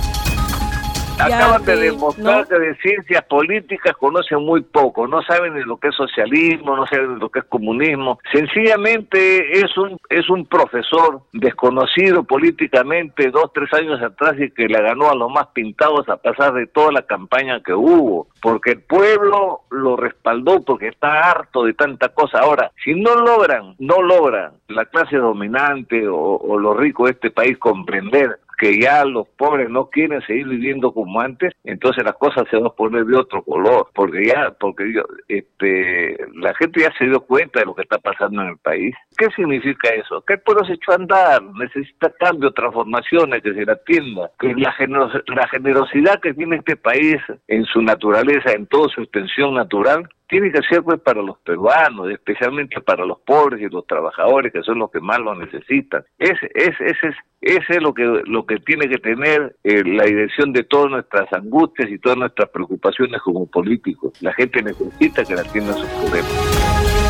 Acaban 1.18 1.64
de 1.64 1.76
demostrar 1.76 2.46
que 2.46 2.58
de 2.58 2.76
ciencias 2.76 3.24
políticas 3.24 3.96
conocen 3.96 4.44
muy 4.44 4.60
poco, 4.62 5.06
no 5.06 5.22
saben 5.22 5.54
de 5.54 5.64
lo 5.64 5.78
que 5.78 5.88
es 5.88 5.94
socialismo, 5.94 6.76
no 6.76 6.86
saben 6.86 7.14
de 7.14 7.20
lo 7.20 7.30
que 7.30 7.38
es 7.38 7.44
comunismo. 7.46 8.18
Sencillamente 8.32 9.58
es 9.58 9.76
un, 9.78 9.98
es 10.10 10.28
un 10.28 10.44
profesor 10.46 11.22
desconocido 11.32 12.22
políticamente 12.24 13.30
dos, 13.30 13.50
tres 13.54 13.72
años 13.72 14.02
atrás 14.02 14.34
y 14.38 14.50
que 14.50 14.68
le 14.68 14.80
ganó 14.80 15.10
a 15.10 15.14
los 15.14 15.30
más 15.30 15.46
pintados 15.48 16.06
a 16.08 16.18
pesar 16.18 16.52
de 16.52 16.66
toda 16.66 16.92
la 16.92 17.02
campaña 17.02 17.62
que 17.62 17.72
hubo, 17.72 18.28
porque 18.42 18.72
el 18.72 18.82
pueblo 18.82 19.62
lo 19.70 19.96
respaldó 19.96 20.62
porque 20.64 20.88
está 20.88 21.30
harto 21.30 21.64
de 21.64 21.72
tanta 21.72 22.10
cosa. 22.10 22.40
Ahora, 22.40 22.70
si 22.84 22.94
no 22.94 23.14
logran, 23.16 23.74
no 23.78 24.02
logran 24.02 24.52
la 24.68 24.84
clase 24.84 25.16
dominante 25.16 26.06
o, 26.08 26.36
o 26.36 26.58
los 26.58 26.76
ricos 26.76 27.06
de 27.06 27.12
este 27.12 27.30
país 27.30 27.56
comprender 27.58 28.38
que 28.56 28.80
ya 28.80 29.04
los 29.04 29.28
pobres 29.28 29.68
no 29.68 29.88
quieren 29.90 30.20
seguir 30.22 30.48
viviendo 30.48 30.92
como 30.92 31.20
antes, 31.20 31.52
entonces 31.64 32.04
las 32.04 32.14
cosas 32.14 32.44
se 32.50 32.56
van 32.56 32.66
a 32.66 32.70
poner 32.70 33.04
de 33.04 33.16
otro 33.16 33.42
color, 33.42 33.88
porque 33.94 34.26
ya, 34.26 34.54
porque 34.58 34.92
yo, 34.92 35.02
este, 35.28 36.16
la 36.34 36.54
gente 36.54 36.80
ya 36.80 36.92
se 36.98 37.06
dio 37.06 37.20
cuenta 37.20 37.60
de 37.60 37.66
lo 37.66 37.74
que 37.74 37.82
está 37.82 37.98
pasando 37.98 38.42
en 38.42 38.48
el 38.48 38.58
país. 38.58 38.94
¿Qué 39.16 39.28
significa 39.36 39.90
eso? 39.90 40.22
Que 40.22 40.34
el 40.34 40.40
pueblo 40.40 40.64
se 40.64 40.74
echó 40.74 40.92
a 40.92 40.96
andar, 40.96 41.42
necesita 41.42 42.12
cambio, 42.18 42.52
transformaciones, 42.52 43.42
que 43.42 43.54
se 43.54 43.64
la 43.64 43.72
atienda, 43.72 44.30
que 44.38 44.54
la, 44.54 44.74
la 45.26 45.48
generosidad 45.48 46.20
que 46.20 46.34
tiene 46.34 46.56
este 46.56 46.76
país 46.76 47.16
en 47.48 47.64
su 47.64 47.82
naturaleza, 47.82 48.52
en 48.52 48.66
toda 48.66 48.88
su 48.88 49.02
extensión 49.02 49.54
natural, 49.54 50.08
tiene 50.28 50.50
que 50.50 50.60
ser 50.62 50.82
pues 50.82 51.00
para 51.00 51.22
los 51.22 51.38
peruanos, 51.38 52.10
especialmente 52.10 52.80
para 52.80 53.04
los 53.04 53.20
pobres 53.20 53.60
y 53.60 53.68
los 53.68 53.86
trabajadores, 53.86 54.52
que 54.52 54.62
son 54.62 54.78
los 54.78 54.90
que 54.90 55.00
más 55.00 55.18
lo 55.20 55.34
necesitan. 55.34 56.04
Ese, 56.18 56.50
ese, 56.54 56.86
ese, 56.86 57.14
ese 57.40 57.72
es 57.76 57.82
lo 57.82 57.94
que, 57.94 58.22
lo 58.24 58.44
que 58.44 58.58
tiene 58.58 58.88
que 58.88 58.98
tener 58.98 59.56
eh, 59.62 59.82
la 59.84 60.04
dirección 60.04 60.52
de 60.52 60.64
todas 60.64 60.90
nuestras 60.90 61.32
angustias 61.32 61.90
y 61.90 61.98
todas 61.98 62.18
nuestras 62.18 62.48
preocupaciones 62.50 63.20
como 63.22 63.46
políticos. 63.46 64.20
La 64.20 64.32
gente 64.32 64.62
necesita 64.62 65.24
que 65.24 65.34
la 65.34 65.42
atiendan 65.42 65.74
sus 65.74 65.88
problemas. 65.88 67.05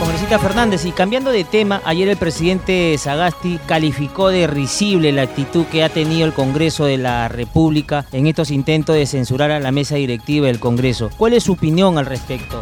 Congresista 0.00 0.38
Fernández, 0.38 0.86
y 0.86 0.92
cambiando 0.92 1.30
de 1.30 1.44
tema, 1.44 1.82
ayer 1.84 2.08
el 2.08 2.16
presidente 2.16 2.96
Sagasti 2.96 3.58
calificó 3.68 4.30
de 4.30 4.46
risible 4.46 5.12
la 5.12 5.22
actitud 5.22 5.66
que 5.66 5.84
ha 5.84 5.90
tenido 5.90 6.26
el 6.26 6.32
Congreso 6.32 6.86
de 6.86 6.96
la 6.96 7.28
República 7.28 8.06
en 8.10 8.26
estos 8.26 8.50
intentos 8.50 8.96
de 8.96 9.04
censurar 9.04 9.50
a 9.50 9.60
la 9.60 9.72
mesa 9.72 9.96
directiva 9.96 10.46
del 10.46 10.58
Congreso. 10.58 11.10
¿Cuál 11.18 11.34
es 11.34 11.44
su 11.44 11.52
opinión 11.52 11.98
al 11.98 12.06
respecto? 12.06 12.58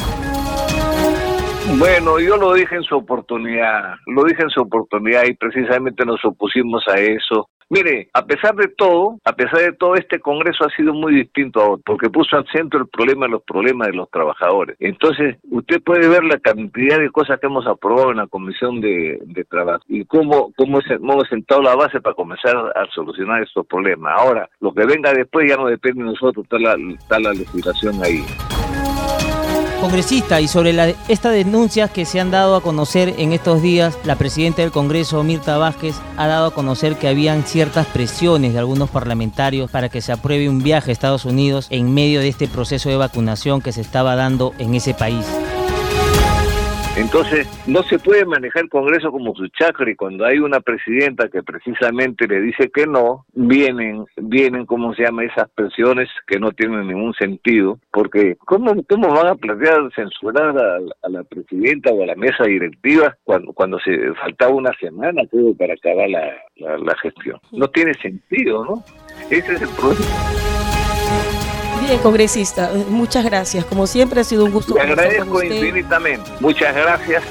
Bueno, 1.79 2.19
yo 2.19 2.37
lo 2.37 2.55
dije 2.55 2.75
en 2.75 2.83
su 2.83 2.97
oportunidad, 2.97 3.95
lo 4.07 4.25
dije 4.25 4.43
en 4.43 4.51
su 4.51 4.63
oportunidad 4.63 5.23
y 5.25 5.35
precisamente 5.35 6.05
nos 6.05 6.25
opusimos 6.25 6.83
a 6.89 6.99
eso. 6.99 7.49
Mire, 7.71 8.09
a 8.15 8.25
pesar 8.25 8.55
de 8.57 8.69
todo, 8.69 9.19
a 9.25 9.33
pesar 9.35 9.61
de 9.61 9.73
todo, 9.73 9.95
este 9.95 10.21
Congreso 10.21 10.65
ha 10.65 10.75
sido 10.75 10.95
muy 10.95 11.15
distinto 11.15 11.61
a 11.61 11.71
otro, 11.71 11.83
porque 11.85 12.09
puso 12.09 12.37
al 12.37 12.47
centro 12.51 12.81
el 12.81 12.89
problema 12.89 13.27
de 13.27 13.33
los 13.33 13.43
problemas 13.43 13.89
de 13.89 13.95
los 13.95 14.11
trabajadores. 14.11 14.77
Entonces, 14.81 15.37
usted 15.51 15.83
puede 15.83 16.09
ver 16.09 16.25
la 16.25 16.39
cantidad 16.39 16.99
de 16.99 17.11
cosas 17.11 17.39
que 17.39 17.47
hemos 17.47 17.67
aprobado 17.67 18.11
en 18.11 18.17
la 18.19 18.27
Comisión 18.27 18.81
de, 18.81 19.19
Trabajo 19.49 19.83
y 19.89 20.05
cómo, 20.05 20.53
cómo 20.57 20.81
hemos 20.89 21.29
sentado 21.29 21.63
la 21.63 21.75
base 21.75 22.01
para 22.01 22.15
comenzar 22.15 22.57
a 22.57 22.85
solucionar 22.95 23.43
estos 23.43 23.67
problemas. 23.67 24.15
Ahora, 24.19 24.49
lo 24.61 24.73
que 24.75 24.85
venga 24.85 25.13
después 25.13 25.49
ya 25.49 25.57
no 25.57 25.67
depende 25.67 26.03
de 26.03 26.11
nosotros, 26.11 26.45
está 26.45 26.57
está 26.99 27.21
la 27.21 27.33
legislación 27.33 28.03
ahí. 28.03 28.25
Congresista, 29.81 30.41
y 30.41 30.49
sobre 30.49 30.97
estas 31.09 31.33
denuncias 31.33 31.91
que 31.91 32.05
se 32.05 32.19
han 32.19 32.31
dado 32.31 32.57
a 32.57 32.61
conocer 32.61 33.15
en 33.19 33.33
estos 33.33 33.63
días, 33.63 33.97
la 34.05 34.17
presidenta 34.17 34.63
del 34.63 34.73
Congreso, 34.73 35.23
Mirta 35.23 35.57
Vázquez, 35.57 35.95
ha 36.17 36.27
dado 36.27 36.47
a 36.47 36.55
conocer 36.55 36.97
que 36.97 37.09
habían 37.09 37.45
ciertas 37.45 37.87
presiones 37.87 38.53
de 38.53 38.59
algunos 38.59 38.91
parlamentarios 38.91 39.71
para 39.71 39.89
que 39.89 40.01
se 40.01 40.13
apruebe 40.13 40.49
un 40.49 40.63
viaje 40.63 40.91
a 40.91 40.93
Estados 40.93 41.25
Unidos 41.25 41.69
en 41.71 41.95
medio 41.95 42.21
de 42.21 42.29
este 42.29 42.49
proceso 42.49 42.89
de 42.89 42.97
vacunación 42.97 43.61
que 43.61 43.73
se 43.73 43.81
estaba 43.81 44.17
dando 44.17 44.53
en 44.59 44.75
ese 44.75 44.95
país. 44.95 45.25
Entonces, 46.99 47.47
no 47.69 47.85
se 47.85 48.01
puede 48.01 48.25
manejar 48.25 48.65
el 48.65 48.69
Congreso 48.69 49.13
como 49.13 49.33
su 49.37 49.47
chakra 49.49 49.89
y 49.89 49.95
cuando 49.95 50.25
hay 50.25 50.41
una 50.41 50.59
presidenta 50.59 51.29
que 51.29 51.45
precisamente 51.45 52.27
le 52.27 52.41
dice 52.41 52.71
que 52.75 52.89
no, 52.89 53.25
vienen, 53.35 54.05
vienen, 54.17 54.67
¿cómo 54.67 54.93
se 54.95 55.05
llama? 55.05 55.23
Esas 55.23 55.49
presiones 55.51 56.09
que 56.27 56.41
no 56.41 56.51
tienen 56.51 56.89
ningún 56.89 57.15
sentido, 57.15 57.79
porque 57.93 58.37
¿cómo, 58.45 58.75
cómo 58.89 59.15
van 59.15 59.29
a 59.29 59.35
plantear 59.37 59.89
censurar 59.95 60.59
a, 60.59 61.09
la 61.09 61.23
presidenta 61.23 61.93
o 61.93 62.03
a 62.03 62.07
la 62.07 62.17
mesa 62.17 62.43
directiva 62.45 63.17
cuando, 63.23 63.53
cuando 63.53 63.79
se 63.79 64.13
faltaba 64.15 64.53
una 64.53 64.73
semana 64.81 65.23
todo 65.31 65.55
para 65.55 65.75
acabar 65.75 66.11
la, 66.11 66.35
la 66.57 66.97
gestión? 67.01 67.39
No 67.53 67.69
tiene 67.69 67.95
sentido, 67.95 68.65
¿no? 68.65 68.85
Ese 69.31 69.53
es 69.55 69.63
el 69.63 69.69
problema. 69.69 70.78
Bien, 71.89 72.01
congresista, 72.01 72.71
muchas 72.91 73.25
gracias. 73.25 73.65
Como 73.65 73.87
siempre 73.87 74.21
ha 74.21 74.25
sido 74.25 74.45
un 74.45 74.53
gusto. 74.53 74.75
Le 74.75 74.83
agradezco 74.83 75.43
infinitamente. 75.43 76.31
Muchas 76.39 76.77
gracias. 76.77 77.23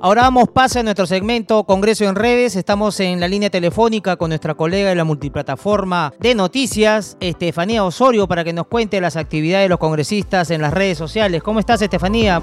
Ahora 0.00 0.22
damos 0.22 0.48
paso 0.48 0.80
a 0.80 0.82
nuestro 0.82 1.06
segmento 1.06 1.62
Congreso 1.62 2.04
en 2.06 2.16
Redes. 2.16 2.56
Estamos 2.56 2.98
en 2.98 3.20
la 3.20 3.28
línea 3.28 3.48
telefónica 3.48 4.16
con 4.16 4.30
nuestra 4.30 4.54
colega 4.54 4.88
de 4.88 4.96
la 4.96 5.04
multiplataforma 5.04 6.12
de 6.18 6.34
noticias, 6.34 7.16
Estefanía 7.20 7.84
Osorio, 7.84 8.26
para 8.26 8.42
que 8.42 8.52
nos 8.52 8.66
cuente 8.66 9.00
las 9.00 9.14
actividades 9.14 9.66
de 9.66 9.68
los 9.68 9.78
congresistas 9.78 10.50
en 10.50 10.62
las 10.62 10.74
redes 10.74 10.98
sociales. 10.98 11.44
¿Cómo 11.44 11.60
estás, 11.60 11.80
Estefanía? 11.80 12.42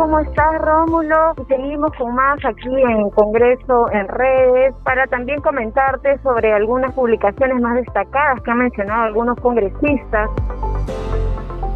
¿Cómo 0.00 0.18
estás, 0.18 0.58
Rómulo? 0.62 1.34
Seguimos 1.46 1.92
con 1.98 2.14
más 2.14 2.38
aquí 2.42 2.70
en 2.74 3.10
Congreso 3.10 3.92
en 3.92 4.08
redes 4.08 4.74
para 4.82 5.06
también 5.08 5.42
comentarte 5.42 6.16
sobre 6.22 6.54
algunas 6.54 6.94
publicaciones 6.94 7.60
más 7.60 7.74
destacadas 7.74 8.40
que 8.40 8.50
han 8.50 8.60
mencionado 8.60 9.02
algunos 9.02 9.38
congresistas. 9.40 10.30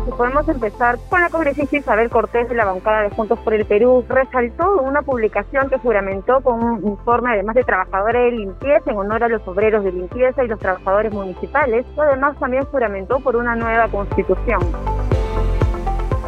Y 0.09 0.11
podemos 0.12 0.49
empezar 0.49 0.97
con 1.11 1.21
la 1.21 1.28
congresista 1.28 1.76
Isabel 1.76 2.09
Cortés 2.09 2.49
de 2.49 2.54
la 2.54 2.64
bancada 2.64 3.02
de 3.02 3.11
Juntos 3.11 3.38
por 3.40 3.52
el 3.52 3.66
Perú. 3.66 4.02
Resaltó 4.09 4.81
una 4.81 5.02
publicación 5.02 5.69
que 5.69 5.76
juramentó 5.76 6.40
con 6.40 6.64
un 6.64 6.83
informe 6.83 7.33
además 7.35 7.57
de 7.57 7.64
trabajadores 7.64 8.23
de 8.23 8.38
limpieza 8.38 8.90
en 8.90 8.97
honor 8.97 9.23
a 9.23 9.28
los 9.28 9.47
obreros 9.47 9.85
de 9.85 9.93
limpieza 9.93 10.43
y 10.43 10.49
los 10.49 10.59
trabajadores 10.59 11.12
municipales. 11.12 11.85
Además 11.99 12.38
también 12.38 12.64
juramentó 12.64 13.21
por 13.21 13.37
una 13.37 13.54
nueva 13.54 13.87
constitución. 13.88 14.61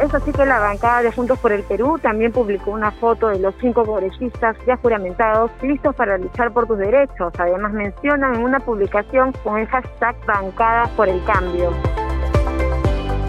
Es 0.01 0.13
así 0.13 0.31
que 0.31 0.45
la 0.45 0.59
bancada 0.59 1.01
de 1.01 1.11
Juntos 1.11 1.39
por 1.39 1.51
el 1.51 1.63
Perú 1.63 1.97
también 1.99 2.31
publicó 2.31 2.69
una 2.69 2.91
foto 2.91 3.29
de 3.29 3.39
los 3.39 3.55
cinco 3.59 3.83
congresistas 3.83 4.55
ya 4.67 4.77
juramentados 4.77 5.49
listos 5.63 5.95
para 5.95 6.19
luchar 6.19 6.53
por 6.53 6.67
tus 6.67 6.77
derechos. 6.77 7.33
Además 7.39 7.73
mencionan 7.73 8.35
en 8.35 8.43
una 8.43 8.59
publicación 8.59 9.31
con 9.43 9.57
el 9.57 9.67
hashtag 9.67 10.15
Bancada 10.27 10.87
por 10.95 11.09
el 11.09 11.23
Cambio. 11.25 11.71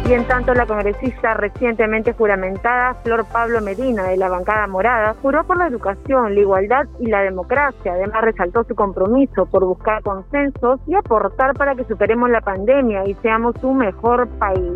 Y 0.07 0.13
en 0.13 0.27
tanto, 0.27 0.55
la 0.55 0.67
congresista 0.67 1.35
recientemente 1.35 2.13
juramentada, 2.13 2.95
Flor 3.03 3.27
Pablo 3.33 3.61
Medina, 3.61 4.05
de 4.05 4.17
la 4.17 4.29
bancada 4.29 4.67
morada, 4.67 5.15
juró 5.21 5.45
por 5.45 5.59
la 5.59 5.69
educación, 5.69 6.35
la 6.35 6.41
igualdad 6.41 6.87
y 6.99 7.07
la 7.07 7.23
democracia. 7.23 7.93
Además, 7.93 8.23
resaltó 8.23 8.65
su 8.65 8.75
compromiso 8.75 9.47
por 9.47 9.65
buscar 9.65 10.03
consensos 10.03 10.81
y 10.87 10.95
aportar 10.95 11.55
para 11.55 11.75
que 11.75 11.85
superemos 11.85 12.31
la 12.31 12.41
pandemia 12.41 13.07
y 13.07 13.15
seamos 13.17 13.55
un 13.63 13.79
mejor 13.79 14.29
país. 14.39 14.73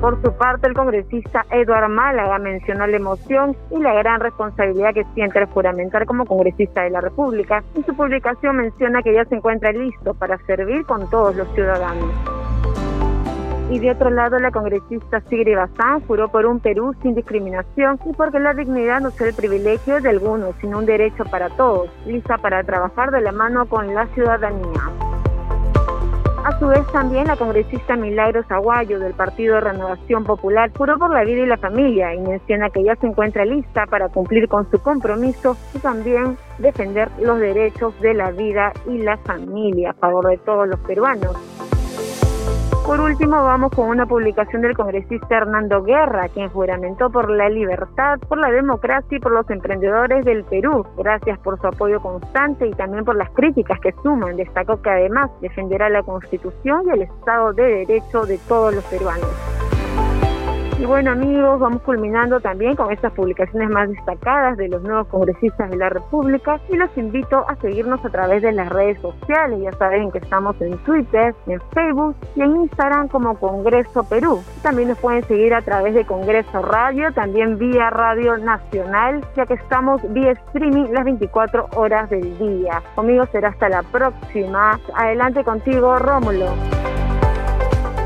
Por 0.00 0.22
su 0.22 0.32
parte, 0.32 0.68
el 0.68 0.74
congresista 0.74 1.44
Eduard 1.50 1.88
Málaga 1.88 2.38
mencionó 2.38 2.86
la 2.86 2.96
emoción 2.96 3.56
y 3.70 3.78
la 3.78 3.92
gran 3.94 4.20
responsabilidad 4.20 4.94
que 4.94 5.04
siente 5.14 5.40
al 5.40 5.46
juramentar 5.46 6.06
como 6.06 6.24
congresista 6.24 6.82
de 6.82 6.90
la 6.90 7.00
República. 7.00 7.64
En 7.74 7.84
su 7.84 7.96
publicación 7.96 8.56
menciona 8.58 9.02
que 9.02 9.12
ya 9.12 9.24
se 9.24 9.34
encuentra 9.34 9.72
listo 9.72 10.14
para 10.14 10.38
servir 10.46 10.84
con 10.84 11.10
todos 11.10 11.34
los 11.34 11.52
ciudadanos. 11.52 12.12
Y 13.70 13.80
de 13.80 13.90
otro 13.90 14.10
lado, 14.10 14.38
la 14.38 14.52
congresista 14.52 15.20
Sigri 15.22 15.54
Bazán 15.54 16.00
juró 16.06 16.28
por 16.28 16.46
un 16.46 16.60
Perú 16.60 16.94
sin 17.02 17.16
discriminación 17.16 17.98
y 18.06 18.12
porque 18.12 18.38
la 18.38 18.54
dignidad 18.54 19.00
no 19.00 19.10
sea 19.10 19.28
el 19.28 19.34
privilegio 19.34 20.00
de 20.00 20.10
algunos, 20.10 20.54
sino 20.60 20.78
un 20.78 20.86
derecho 20.86 21.24
para 21.24 21.50
todos, 21.50 21.90
lista 22.06 22.38
para 22.38 22.62
trabajar 22.62 23.10
de 23.10 23.20
la 23.20 23.32
mano 23.32 23.66
con 23.66 23.92
la 23.94 24.06
ciudadanía. 24.14 25.07
A 26.44 26.58
su 26.58 26.66
vez 26.68 26.86
también 26.92 27.26
la 27.26 27.36
congresista 27.36 27.96
Milagros 27.96 28.46
Aguayo 28.50 28.98
del 28.98 29.12
Partido 29.12 29.60
Renovación 29.60 30.24
Popular 30.24 30.70
juró 30.76 30.98
por 30.98 31.12
la 31.12 31.24
vida 31.24 31.42
y 31.42 31.46
la 31.46 31.58
familia 31.58 32.14
y 32.14 32.20
menciona 32.20 32.70
que 32.70 32.82
ya 32.84 32.96
se 32.96 33.06
encuentra 33.06 33.44
lista 33.44 33.86
para 33.86 34.08
cumplir 34.08 34.48
con 34.48 34.70
su 34.70 34.78
compromiso 34.80 35.56
y 35.74 35.78
también 35.80 36.38
defender 36.58 37.10
los 37.20 37.38
derechos 37.38 37.98
de 38.00 38.14
la 38.14 38.30
vida 38.30 38.72
y 38.88 38.98
la 38.98 39.18
familia 39.18 39.90
a 39.90 39.94
favor 39.94 40.28
de 40.28 40.38
todos 40.38 40.68
los 40.68 40.80
peruanos. 40.80 41.67
Por 42.88 43.02
último, 43.02 43.44
vamos 43.44 43.70
con 43.72 43.90
una 43.90 44.06
publicación 44.06 44.62
del 44.62 44.74
congresista 44.74 45.36
Hernando 45.36 45.82
Guerra, 45.82 46.26
quien 46.30 46.48
juramentó 46.48 47.10
por 47.10 47.30
la 47.30 47.50
libertad, 47.50 48.18
por 48.26 48.38
la 48.38 48.50
democracia 48.50 49.18
y 49.18 49.20
por 49.20 49.32
los 49.32 49.48
emprendedores 49.50 50.24
del 50.24 50.42
Perú. 50.44 50.86
Gracias 50.96 51.38
por 51.40 51.60
su 51.60 51.66
apoyo 51.66 52.00
constante 52.00 52.66
y 52.66 52.70
también 52.70 53.04
por 53.04 53.14
las 53.14 53.28
críticas 53.32 53.78
que 53.80 53.92
suman. 54.02 54.36
Destacó 54.36 54.80
que 54.80 54.88
además 54.88 55.30
defenderá 55.42 55.90
la 55.90 56.02
Constitución 56.02 56.84
y 56.86 56.92
el 56.92 57.02
Estado 57.02 57.52
de 57.52 57.84
Derecho 57.86 58.24
de 58.24 58.38
todos 58.48 58.74
los 58.74 58.84
peruanos. 58.84 59.57
Y 60.78 60.86
bueno 60.86 61.10
amigos, 61.10 61.58
vamos 61.58 61.82
culminando 61.82 62.38
también 62.38 62.76
con 62.76 62.92
estas 62.92 63.12
publicaciones 63.12 63.68
más 63.68 63.88
destacadas 63.88 64.56
de 64.56 64.68
los 64.68 64.80
nuevos 64.82 65.08
congresistas 65.08 65.68
de 65.70 65.76
la 65.76 65.88
República 65.88 66.60
y 66.68 66.76
los 66.76 66.96
invito 66.96 67.44
a 67.48 67.56
seguirnos 67.56 68.04
a 68.04 68.10
través 68.10 68.42
de 68.42 68.52
las 68.52 68.68
redes 68.68 69.00
sociales. 69.00 69.58
Ya 69.60 69.72
saben 69.72 70.12
que 70.12 70.18
estamos 70.18 70.54
en 70.60 70.78
Twitter, 70.84 71.34
en 71.48 71.60
Facebook 71.74 72.14
y 72.36 72.42
en 72.42 72.56
Instagram 72.58 73.08
como 73.08 73.36
Congreso 73.40 74.04
Perú. 74.04 74.40
También 74.62 74.90
nos 74.90 74.98
pueden 74.98 75.24
seguir 75.24 75.52
a 75.52 75.62
través 75.62 75.94
de 75.94 76.04
Congreso 76.04 76.62
Radio, 76.62 77.12
también 77.12 77.58
vía 77.58 77.90
Radio 77.90 78.36
Nacional, 78.36 79.24
ya 79.34 79.46
que 79.46 79.54
estamos 79.54 80.00
vía 80.12 80.30
streaming 80.30 80.92
las 80.92 81.04
24 81.04 81.70
horas 81.74 82.08
del 82.08 82.38
día. 82.38 82.82
Conmigo 82.94 83.26
será 83.32 83.48
hasta 83.48 83.68
la 83.68 83.82
próxima. 83.82 84.78
Adelante 84.94 85.42
contigo, 85.42 85.98
Rómulo. 85.98 86.46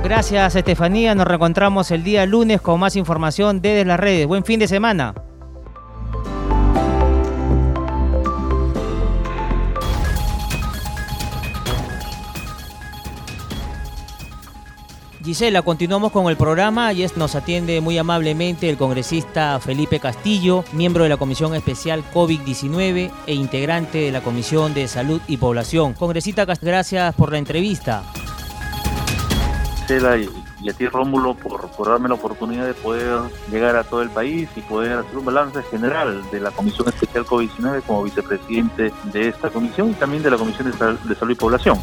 Gracias 0.03 0.57
Estefanía, 0.57 1.15
nos 1.15 1.27
reencontramos 1.27 1.91
el 1.93 2.03
día 2.03 2.27
lunes 2.27 2.61
con 2.61 2.81
más 2.81 2.97
información 2.97 3.63
desde 3.63 3.85
las 3.85 4.01
redes. 4.01 4.27
Buen 4.27 4.45
fin 4.45 4.59
de 4.59 4.67
semana. 4.67 5.15
Gisela, 15.25 15.63
continuamos 15.63 16.11
con 16.11 16.29
el 16.29 16.37
programa 16.37 16.93
y 16.93 17.07
nos 17.15 17.37
atiende 17.37 17.81
muy 17.81 17.97
amablemente 17.97 18.69
el 18.69 18.77
congresista 18.77 19.61
Felipe 19.61 20.01
Castillo, 20.01 20.65
miembro 20.73 21.05
de 21.05 21.11
la 21.11 21.17
Comisión 21.17 21.55
Especial 21.55 22.03
COVID-19 22.13 23.09
e 23.29 23.35
integrante 23.35 23.99
de 23.99 24.11
la 24.11 24.21
Comisión 24.21 24.75
de 24.75 24.89
Salud 24.89 25.21
y 25.29 25.37
Población. 25.37 25.93
Congresista, 25.93 26.45
gracias 26.45 27.15
por 27.15 27.31
la 27.31 27.39
entrevista. 27.39 28.03
Y 30.61 30.71
a 30.71 30.73
ti 30.73 30.87
Rómulo 30.87 31.35
por, 31.35 31.69
por 31.71 31.89
darme 31.89 32.09
la 32.09 32.15
oportunidad 32.15 32.67
de 32.67 32.75
poder 32.75 33.21
llegar 33.51 33.77
a 33.77 33.85
todo 33.85 34.03
el 34.03 34.11
país 34.11 34.49
y 34.57 34.61
poder 34.61 34.93
hacer 34.93 35.19
un 35.19 35.25
balance 35.25 35.63
general 35.65 36.23
de 36.31 36.41
la 36.41 36.51
Comisión 36.51 36.89
Especial 36.89 37.25
COVID-19 37.25 37.83
como 37.83 38.05
vicepresidente 38.05 38.93
de 39.13 39.29
esta 39.29 39.51
comisión 39.51 39.91
y 39.91 39.95
también 39.95 40.23
de 40.23 40.31
la 40.31 40.37
Comisión 40.37 40.71
de 40.71 41.15
Salud 41.15 41.31
y 41.31 41.35
Población 41.35 41.79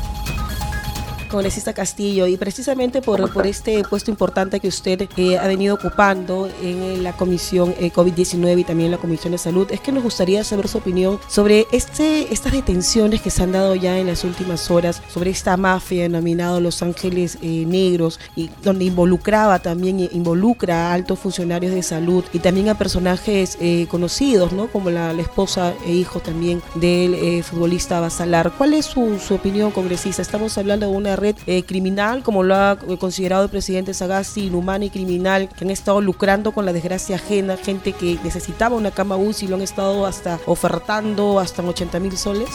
congresista 1.29 1.73
Castillo, 1.73 2.27
y 2.27 2.35
precisamente 2.35 3.01
por, 3.01 3.31
por 3.31 3.47
este 3.47 3.83
puesto 3.83 4.11
importante 4.11 4.59
que 4.59 4.67
usted 4.67 5.07
eh, 5.15 5.37
ha 5.37 5.47
venido 5.47 5.75
ocupando 5.75 6.49
en 6.61 7.03
la 7.03 7.13
Comisión 7.13 7.73
eh, 7.79 7.91
COVID-19 7.91 8.59
y 8.59 8.63
también 8.63 8.87
en 8.87 8.91
la 8.91 8.97
Comisión 8.97 9.31
de 9.31 9.37
Salud, 9.37 9.67
es 9.71 9.79
que 9.79 9.91
nos 9.91 10.03
gustaría 10.03 10.43
saber 10.43 10.67
su 10.67 10.79
opinión 10.79 11.19
sobre 11.27 11.67
este, 11.71 12.33
estas 12.33 12.51
detenciones 12.51 13.21
que 13.21 13.29
se 13.29 13.43
han 13.43 13.51
dado 13.51 13.75
ya 13.75 13.97
en 13.97 14.07
las 14.07 14.23
últimas 14.23 14.69
horas, 14.69 15.01
sobre 15.13 15.29
esta 15.29 15.55
mafia 15.55 16.03
denominada 16.03 16.59
Los 16.59 16.81
Ángeles 16.81 17.37
eh, 17.41 17.65
Negros, 17.65 18.19
y 18.35 18.49
donde 18.63 18.85
involucraba 18.85 19.59
también, 19.59 19.99
involucra 20.11 20.89
a 20.89 20.93
altos 20.93 21.19
funcionarios 21.19 21.73
de 21.73 21.83
salud 21.83 22.23
y 22.33 22.39
también 22.39 22.69
a 22.69 22.77
personajes 22.77 23.57
conocidos, 23.89 24.51
¿no? 24.51 24.67
como 24.67 24.89
la, 24.89 25.11
esposa 25.19 25.73
e 25.85 25.91
hijo 25.91 26.21
también 26.21 26.61
del 26.75 27.43
futbolista 27.43 27.99
Basalar. 27.99 28.53
¿Cuál 28.57 28.73
es 28.73 28.85
su, 28.85 29.19
su 29.19 29.35
opinión, 29.35 29.71
congresista? 29.71 30.21
Estamos 30.21 30.57
hablando 30.57 30.87
de 30.87 30.95
una 30.95 31.15
red 31.19 31.35
eh, 31.47 31.63
criminal, 31.63 32.23
como 32.23 32.43
lo 32.43 32.55
ha 32.55 32.73
eh, 32.87 32.97
considerado 32.97 33.43
el 33.43 33.49
presidente 33.49 33.93
Sagasti, 33.93 34.47
inhumana 34.47 34.85
y 34.85 34.89
criminal, 34.89 35.49
que 35.49 35.65
han 35.65 35.71
estado 35.71 36.01
lucrando 36.01 36.51
con 36.51 36.65
la 36.65 36.73
desgracia 36.73 37.17
ajena, 37.17 37.57
gente 37.57 37.93
que 37.93 38.17
necesitaba 38.23 38.75
una 38.75 38.91
cama 38.91 39.17
UCI 39.17 39.47
lo 39.47 39.55
han 39.55 39.61
estado 39.61 40.05
hasta 40.05 40.39
ofertando 40.45 41.39
hasta 41.39 41.63
80 41.63 41.99
mil 41.99 42.13
soles? 42.13 42.49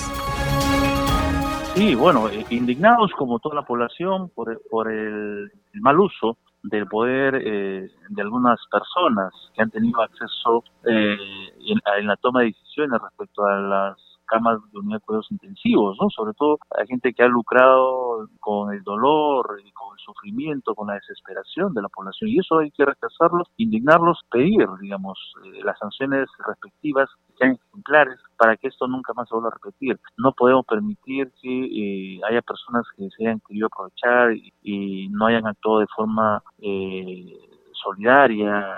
Sí, 1.75 1.95
bueno, 1.95 2.29
eh, 2.29 2.47
indignados 2.51 3.13
como 3.19 3.39
toda 3.39 3.57
la 3.57 3.63
población 3.63 4.31
por, 4.35 4.61
por 4.71 4.91
el, 4.91 5.51
mal 5.75 5.99
uso 6.01 6.37
del 6.63 6.87
poder 6.87 7.43
de 7.43 8.23
algunas 8.23 8.59
personas 8.73 9.35
que 9.55 9.61
han 9.61 9.71
tenido 9.71 10.01
acceso 10.01 10.65
en, 10.85 12.07
la 12.07 12.17
toma 12.17 12.41
de 12.41 12.47
decisiones 12.47 13.03
respecto 13.03 13.45
a 13.45 13.59
las 13.59 14.14
camas 14.27 14.59
de 14.73 14.79
unidad 14.79 14.99
de 14.99 15.05
cuidados 15.05 15.31
intensivos, 15.31 15.97
¿no? 16.01 16.09
Sobre 16.11 16.35
todo 16.35 16.59
hay 16.79 16.87
gente 16.87 17.13
que 17.13 17.23
ha 17.23 17.29
lucrado 17.29 18.29
con 18.41 18.73
el 18.73 18.83
dolor 18.83 19.61
y 19.65 19.71
con 19.73 19.93
el 19.93 19.99
sufrimiento, 20.05 20.75
con 20.75 20.89
la 20.89 20.95
desesperación 20.95 21.75
de 21.75 21.83
la 21.83 21.89
población 21.89 22.31
y 22.31 22.39
eso 22.39 22.59
hay 22.59 22.71
que 22.71 22.85
rechazarlos, 22.85 23.49
indignarlos, 23.57 24.21
pedir, 24.31 24.67
digamos, 24.81 25.19
eh, 25.45 25.61
las 25.65 25.79
sanciones 25.79 26.29
respectivas 26.47 27.09
sean 27.39 27.59
ejemplares 27.69 28.19
para 28.37 28.57
que 28.57 28.69
esto 28.69 28.87
nunca 28.87 29.13
más 29.15 29.29
se 29.29 29.35
vuelva 29.35 29.51
a 29.51 29.59
repetir. 29.63 29.99
No 30.17 30.33
podemos 30.33 30.65
permitir 30.67 31.33
que 31.41 32.17
eh, 32.17 32.21
haya 32.29 32.43
personas 32.43 32.85
que 32.97 33.09
se 33.11 33.25
hayan 33.25 33.41
querido 33.47 33.67
aprovechar 33.67 34.33
y, 34.63 35.09
no 35.11 35.27
hayan 35.27 35.47
actuado 35.47 35.81
de 35.81 35.87
forma 35.95 36.43
eh, 36.59 37.39
solidaria, 37.73 38.77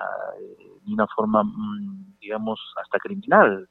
de 0.84 0.92
una 0.92 1.06
forma, 1.06 1.42
mm, 1.44 2.18
digamos, 2.20 2.60
hasta 2.82 2.98
criminal 2.98 3.68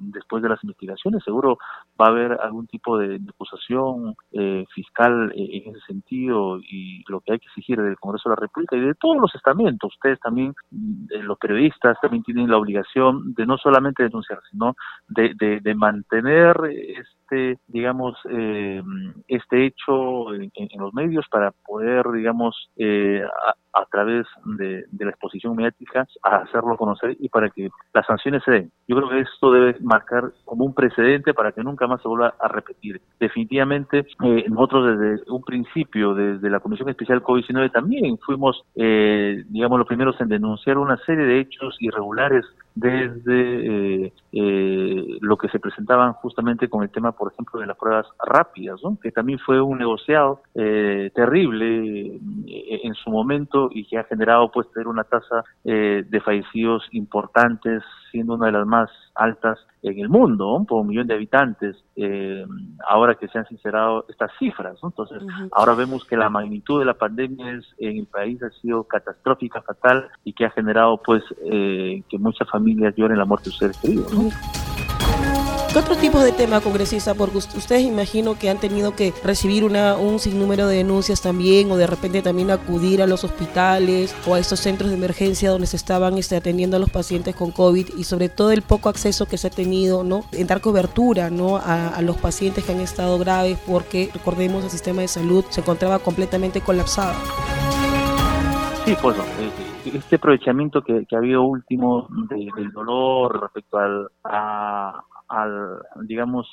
después 0.00 0.42
de 0.42 0.48
las 0.48 0.62
investigaciones 0.62 1.22
seguro 1.24 1.58
va 2.00 2.06
a 2.06 2.10
haber 2.10 2.32
algún 2.40 2.66
tipo 2.66 2.98
de, 2.98 3.20
acusación 3.28 4.14
eh, 4.32 4.64
fiscal 4.74 5.32
eh, 5.34 5.62
en 5.64 5.74
ese 5.74 5.84
sentido 5.86 6.58
y 6.60 7.02
lo 7.08 7.20
que 7.20 7.32
hay 7.32 7.38
que 7.38 7.46
exigir 7.46 7.80
del 7.80 7.98
Congreso 7.98 8.28
de 8.28 8.36
la 8.36 8.40
República 8.40 8.76
y 8.76 8.80
de 8.80 8.94
todos 8.94 9.16
los 9.20 9.34
estamentos, 9.34 9.94
ustedes 9.94 10.18
también, 10.20 10.54
eh, 11.10 11.22
los 11.22 11.38
periodistas 11.38 11.98
también 12.00 12.22
tienen 12.22 12.50
la 12.50 12.56
obligación 12.56 13.34
de 13.34 13.46
no 13.46 13.58
solamente 13.58 14.02
denunciar, 14.02 14.40
sino 14.50 14.74
de, 15.08 15.74
mantener 15.76 16.56
este, 16.70 17.58
digamos, 17.68 18.16
este 19.28 19.66
hecho 19.66 20.34
en, 20.34 20.50
los 20.78 20.92
medios 20.94 21.26
para 21.30 21.52
poder, 21.52 22.04
digamos, 22.12 22.70
a, 23.72 23.84
través 23.90 24.26
de, 24.56 24.84
de, 24.90 25.04
la 25.04 25.10
exposición 25.10 25.54
mediática 25.54 26.06
hacerlo 26.22 26.76
conocer 26.76 27.16
y 27.20 27.28
para 27.28 27.50
que 27.50 27.68
las 27.92 28.06
sanciones 28.06 28.42
se 28.44 28.50
den. 28.50 28.72
Yo 28.88 28.96
creo 28.96 29.08
que 29.10 29.20
esto 29.34 29.52
debe 29.52 29.76
marcar 29.80 30.32
como 30.44 30.64
un 30.64 30.74
precedente 30.74 31.34
para 31.34 31.52
que 31.52 31.62
nunca 31.62 31.86
más 31.86 32.02
se 32.02 32.08
vuelva 32.08 32.34
a 32.38 32.48
repetir. 32.48 33.00
Definitivamente, 33.20 34.06
eh, 34.24 34.44
nosotros 34.48 34.98
desde 34.98 35.30
un 35.30 35.42
principio, 35.42 36.14
desde 36.14 36.50
la 36.50 36.60
Comisión 36.60 36.88
Especial 36.88 37.22
COVID-19, 37.22 37.72
también 37.72 38.18
fuimos, 38.18 38.64
eh, 38.76 39.44
digamos, 39.48 39.78
los 39.78 39.88
primeros 39.88 40.20
en 40.20 40.28
denunciar 40.28 40.78
una 40.78 40.96
serie 41.04 41.24
de 41.24 41.40
hechos 41.40 41.76
irregulares 41.80 42.44
desde 42.74 44.04
eh, 44.06 44.12
eh, 44.30 45.18
lo 45.20 45.38
que 45.38 45.48
se 45.48 45.58
presentaban 45.58 46.12
justamente 46.12 46.68
con 46.68 46.82
el 46.82 46.90
tema, 46.90 47.12
por 47.12 47.32
ejemplo, 47.32 47.58
de 47.60 47.66
las 47.66 47.78
pruebas 47.78 48.06
rápidas, 48.22 48.78
¿no? 48.84 48.98
que 49.02 49.10
también 49.10 49.38
fue 49.38 49.60
un 49.60 49.78
negociado 49.78 50.42
eh, 50.54 51.10
terrible 51.14 52.18
eh, 52.46 52.80
en 52.84 52.94
su 52.94 53.10
momento 53.10 53.70
y 53.72 53.86
que 53.86 53.98
ha 53.98 54.04
generado 54.04 54.50
pues 54.50 54.70
tener 54.72 54.86
una 54.86 55.04
tasa 55.04 55.44
de 55.64 56.20
fallecidos 56.24 56.86
importantes, 56.92 57.82
siendo 58.10 58.34
una 58.34 58.46
de 58.46 58.52
las 58.52 58.66
más 58.66 58.90
altas 59.14 59.58
en 59.82 59.98
el 59.98 60.08
mundo, 60.08 60.64
por 60.66 60.80
un 60.80 60.88
millón 60.88 61.06
de 61.06 61.14
habitantes, 61.14 61.76
ahora 62.86 63.14
que 63.14 63.28
se 63.28 63.38
han 63.38 63.46
sincerado 63.46 64.06
estas 64.08 64.30
cifras. 64.38 64.78
Entonces, 64.82 65.22
ahora 65.52 65.74
vemos 65.74 66.04
que 66.04 66.16
la 66.16 66.30
magnitud 66.30 66.78
de 66.78 66.86
la 66.86 66.94
pandemia 66.94 67.52
es, 67.52 67.66
en 67.78 67.98
el 67.98 68.06
país 68.06 68.42
ha 68.42 68.50
sido 68.60 68.84
catastrófica, 68.84 69.60
fatal, 69.62 70.08
y 70.24 70.32
que 70.32 70.46
ha 70.46 70.50
generado 70.50 71.00
pues 71.04 71.22
que 71.38 72.18
muchas 72.18 72.48
familias 72.48 72.57
lloren 72.96 73.18
la 73.18 73.24
muerte 73.24 73.46
de 73.46 73.50
sus 73.50 73.58
seres 73.58 73.76
queridos. 73.78 74.12
¿Qué 75.72 75.78
otro 75.78 75.96
tipo 75.96 76.18
de 76.20 76.32
tema, 76.32 76.62
congresista? 76.62 77.12
Porque 77.12 77.36
ustedes 77.36 77.82
imagino 77.82 78.38
que 78.38 78.48
han 78.48 78.58
tenido 78.58 78.96
que 78.96 79.12
recibir 79.22 79.64
una, 79.64 79.96
un 79.96 80.18
sinnúmero 80.18 80.66
de 80.66 80.78
denuncias 80.78 81.20
también, 81.20 81.70
o 81.70 81.76
de 81.76 81.86
repente 81.86 82.22
también 82.22 82.50
acudir 82.50 83.02
a 83.02 83.06
los 83.06 83.22
hospitales 83.22 84.14
o 84.26 84.34
a 84.34 84.38
estos 84.38 84.60
centros 84.60 84.88
de 84.88 84.96
emergencia 84.96 85.50
donde 85.50 85.66
se 85.66 85.76
estaban 85.76 86.16
este, 86.16 86.36
atendiendo 86.36 86.78
a 86.78 86.80
los 86.80 86.88
pacientes 86.88 87.36
con 87.36 87.50
COVID 87.50 87.90
y 87.98 88.04
sobre 88.04 88.30
todo 88.30 88.50
el 88.50 88.62
poco 88.62 88.88
acceso 88.88 89.26
que 89.26 89.36
se 89.36 89.48
ha 89.48 89.50
tenido 89.50 90.04
¿no? 90.04 90.24
en 90.32 90.46
dar 90.46 90.62
cobertura 90.62 91.28
¿no? 91.28 91.58
a, 91.58 92.00
los 92.00 92.16
pacientes 92.16 92.64
que 92.64 92.72
han 92.72 92.80
estado 92.80 93.18
graves, 93.18 93.58
porque 93.66 94.08
recordemos 94.14 94.64
el 94.64 94.70
sistema 94.70 95.02
de 95.02 95.08
salud 95.08 95.44
se 95.50 95.60
encontraba 95.60 95.98
completamente 95.98 96.62
colapsado. 96.62 97.14
Sí, 98.86 98.96
pues 99.02 99.16
este 99.94 100.16
aprovechamiento 100.16 100.82
que, 100.82 101.06
ha 101.10 101.16
habido 101.16 101.42
último 101.42 102.08
del 102.28 102.70
dolor 102.72 103.40
respecto 103.40 103.78
al, 103.78 104.08
al 105.28 105.82
digamos, 106.06 106.46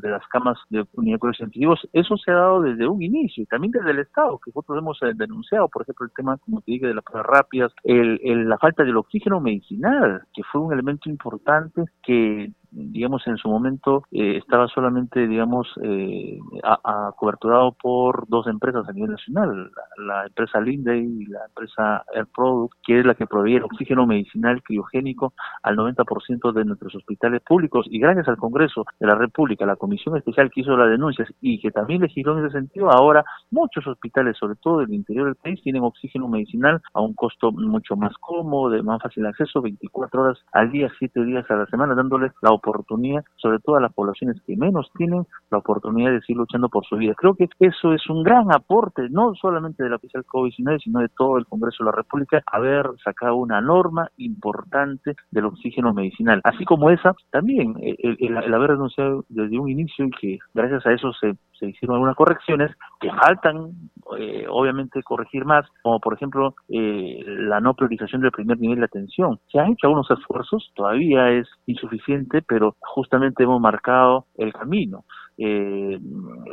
de 0.00 0.10
las 0.10 0.26
camas 0.28 0.58
de 0.70 0.86
unidades 0.94 1.36
científicos, 1.36 1.86
eso 1.92 2.16
se 2.16 2.30
ha 2.30 2.34
dado 2.34 2.62
desde 2.62 2.86
un 2.86 3.02
inicio 3.02 3.42
y 3.42 3.46
también 3.46 3.72
desde 3.72 3.90
el 3.90 3.98
Estado, 3.98 4.38
que 4.38 4.50
nosotros 4.54 4.78
hemos 4.78 5.02
eh, 5.02 5.12
denunciado, 5.14 5.68
por 5.68 5.82
ejemplo, 5.82 6.06
el 6.06 6.12
tema, 6.12 6.36
como 6.38 6.60
te 6.60 6.72
dije, 6.72 6.86
de 6.86 6.94
las 6.94 7.04
pruebas 7.04 7.26
rápidas, 7.26 7.72
el, 7.82 8.48
la 8.48 8.58
falta 8.58 8.84
del 8.84 8.96
oxígeno 8.96 9.40
medicinal, 9.40 10.22
que 10.32 10.42
fue 10.44 10.60
un 10.60 10.72
elemento 10.72 11.10
importante 11.10 11.84
que 12.02 12.52
digamos, 12.70 13.26
en 13.26 13.36
su 13.36 13.48
momento 13.48 14.04
eh, 14.10 14.36
estaba 14.36 14.68
solamente, 14.68 15.26
digamos, 15.26 15.68
eh, 15.82 16.38
a, 16.62 17.12
coberturado 17.16 17.72
por 17.72 18.26
dos 18.28 18.46
empresas 18.46 18.88
a 18.88 18.92
nivel 18.92 19.12
nacional, 19.12 19.70
la, 19.98 20.26
empresa 20.26 20.60
Linde 20.60 20.98
y 20.98 21.26
la 21.26 21.44
empresa 21.46 22.04
Air 22.14 22.26
Product, 22.34 22.74
que 22.84 23.00
es 23.00 23.06
la 23.06 23.14
que 23.14 23.26
proveía 23.26 23.58
el 23.58 23.64
oxígeno 23.64 24.06
medicinal 24.06 24.62
criogénico 24.62 25.32
al 25.62 25.76
90% 25.76 26.52
de 26.52 26.64
nuestros 26.64 26.94
hospitales 26.94 27.42
públicos. 27.42 27.86
Y 27.90 27.98
gracias 27.98 28.28
al 28.28 28.36
Congreso 28.36 28.84
de 28.98 29.06
la 29.06 29.14
República, 29.14 29.66
la 29.66 29.76
Comisión 29.76 30.16
Especial 30.16 30.50
que 30.50 30.60
hizo 30.60 30.76
las 30.76 30.90
denuncias 30.90 31.28
y 31.40 31.60
que 31.60 31.70
también 31.70 32.02
legisló 32.02 32.38
en 32.38 32.44
ese 32.44 32.58
sentido, 32.58 32.90
ahora 32.90 33.24
muchos 33.50 33.86
hospitales, 33.86 34.36
sobre 34.38 34.56
todo 34.56 34.78
del 34.78 34.92
interior 34.92 35.26
del 35.26 35.36
país, 35.36 35.60
tienen 35.62 35.82
oxígeno 35.82 36.28
medicinal 36.28 36.80
a 36.94 37.00
un 37.00 37.14
costo 37.14 37.52
mucho 37.52 37.96
más 37.96 38.12
cómodo, 38.20 38.70
de 38.70 38.82
más 38.82 39.02
fácil 39.02 39.26
acceso, 39.26 39.62
24 39.62 40.22
horas 40.22 40.38
al 40.52 40.70
día, 40.70 40.90
7 40.98 41.24
días 41.24 41.50
a 41.50 41.56
la 41.56 41.66
semana, 41.66 41.94
dándoles 41.94 42.32
la 42.42 42.52
oportunidad, 42.56 43.24
sobre 43.36 43.58
todo 43.60 43.76
a 43.76 43.80
las 43.80 43.92
poblaciones 43.92 44.40
que 44.46 44.56
menos 44.56 44.90
tienen, 44.96 45.26
la 45.50 45.58
oportunidad 45.58 46.12
de 46.12 46.20
seguir 46.20 46.38
luchando 46.38 46.68
por 46.68 46.84
su 46.86 46.96
vida. 46.96 47.14
Creo 47.16 47.34
que 47.34 47.48
eso 47.60 47.92
es 47.92 48.08
un 48.08 48.22
gran 48.22 48.52
aporte, 48.52 49.08
no 49.10 49.34
solamente 49.34 49.82
de 49.82 49.90
la 49.90 49.96
oficial 49.96 50.24
COVID-19, 50.24 50.82
sino 50.82 51.00
de 51.00 51.08
todo 51.08 51.38
el 51.38 51.46
Congreso 51.46 51.84
de 51.84 51.90
la 51.90 51.96
República, 51.96 52.42
haber 52.46 52.90
sacado 53.04 53.36
una 53.36 53.60
norma 53.60 54.08
importante 54.16 55.14
del 55.30 55.46
oxígeno 55.46 55.94
medicinal. 55.94 56.40
Así 56.44 56.64
como 56.64 56.90
esa, 56.90 57.14
también 57.30 57.74
el, 57.80 58.54
haber 58.54 58.72
denunciado 58.72 59.24
desde 59.28 59.58
un 59.58 59.68
inicio 59.68 60.06
y 60.06 60.10
que 60.10 60.38
gracias 60.54 60.84
a 60.86 60.92
eso 60.92 61.12
se 61.12 61.36
hicieron 61.60 61.96
algunas 61.96 62.16
correcciones 62.16 62.70
que 63.00 63.10
faltan 63.10 63.72
eh, 64.18 64.46
obviamente 64.48 65.02
corregir 65.02 65.44
más, 65.44 65.66
como 65.82 66.00
por 66.00 66.14
ejemplo 66.14 66.54
eh, 66.68 67.22
la 67.26 67.60
no 67.60 67.74
priorización 67.74 68.22
del 68.22 68.30
primer 68.30 68.58
nivel 68.58 68.78
de 68.78 68.84
atención. 68.84 69.40
Se 69.50 69.58
han 69.58 69.72
hecho 69.72 69.86
algunos 69.88 70.10
esfuerzos, 70.10 70.70
todavía 70.74 71.30
es 71.30 71.48
insuficiente, 71.66 72.42
pero 72.42 72.76
justamente 72.80 73.42
hemos 73.42 73.60
marcado 73.60 74.26
el 74.36 74.52
camino. 74.52 75.04
Eh, 75.38 75.98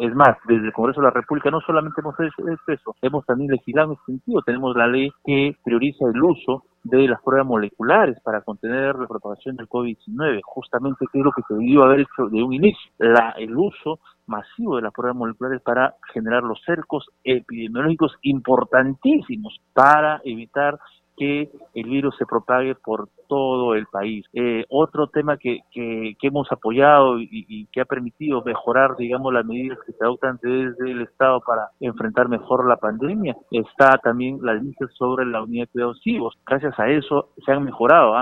es 0.02 0.16
más, 0.16 0.38
desde 0.46 0.66
el 0.68 0.74
Congreso 0.74 1.00
de 1.00 1.08
la 1.08 1.14
República 1.14 1.50
no 1.50 1.62
solamente 1.62 2.02
hemos 2.02 2.16
hecho 2.20 2.44
eso, 2.68 2.96
hemos 3.02 3.26
también 3.26 3.52
legislado 3.52 3.92
en 3.92 3.94
ese 3.94 4.06
sentido. 4.06 4.42
Tenemos 4.42 4.76
la 4.76 4.88
ley 4.88 5.10
que 5.26 5.56
prioriza 5.64 6.06
el 6.14 6.22
uso 6.22 6.64
de 6.84 7.08
las 7.08 7.22
pruebas 7.22 7.48
moleculares 7.48 8.20
para 8.24 8.42
contener 8.42 8.96
la 8.98 9.08
propagación 9.08 9.56
del 9.56 9.70
COVID-19, 9.70 10.42
justamente 10.44 11.06
que 11.12 11.20
es 11.20 11.24
lo 11.24 11.32
que 11.32 11.42
se 11.48 11.54
debió 11.54 11.84
haber 11.84 12.02
hecho 12.02 12.28
de 12.30 12.44
un 12.44 12.54
inicio, 12.54 12.92
la, 12.98 13.34
el 13.38 13.56
uso 13.56 14.00
masivo 14.26 14.76
de 14.76 14.84
las 14.84 14.94
pruebas 14.94 15.16
moleculares 15.16 15.62
para 15.62 15.96
generar 16.14 16.44
los 16.44 16.62
cercos 16.66 17.10
epidemiológicos 17.24 18.18
importantísimos 18.22 19.62
para 19.74 20.22
evitar 20.26 20.78
que 21.18 21.50
el 21.74 21.90
virus 21.90 22.16
se 22.18 22.26
propague 22.26 22.76
por 22.76 23.10
todo 23.28 23.76
el 23.76 23.88
país. 23.88 24.26
Eh, 24.34 24.66
otro 24.70 25.08
tema 25.08 25.38
que, 25.38 25.60
que, 25.72 26.16
hemos 26.22 26.52
apoyado 26.52 27.20
y, 27.20 27.68
que 27.72 27.82
ha 27.82 27.86
permitido 27.86 28.42
mejorar, 28.44 28.96
digamos, 28.98 29.34
las 29.34 29.46
medidas 29.46 29.78
que 29.86 29.94
se 29.94 30.04
adoptan 30.04 30.40
desde 30.42 30.92
el 30.92 31.02
Estado 31.02 31.42
para 31.42 31.70
enfrentar 31.80 32.30
mejor 32.30 32.68
la 32.68 32.78
pandemia 32.78 33.36
está 33.52 33.98
también 33.98 34.40
la 34.42 34.54
denuncia 34.54 34.88
sobre 34.98 35.26
la 35.26 35.44
unidad 35.44 35.66
de 35.66 35.72
cuidados 35.72 36.02
Gracias 36.46 36.80
a 36.80 36.90
eso 36.90 37.30
se 37.46 37.52
han 37.52 37.64
mejorado, 37.64 38.14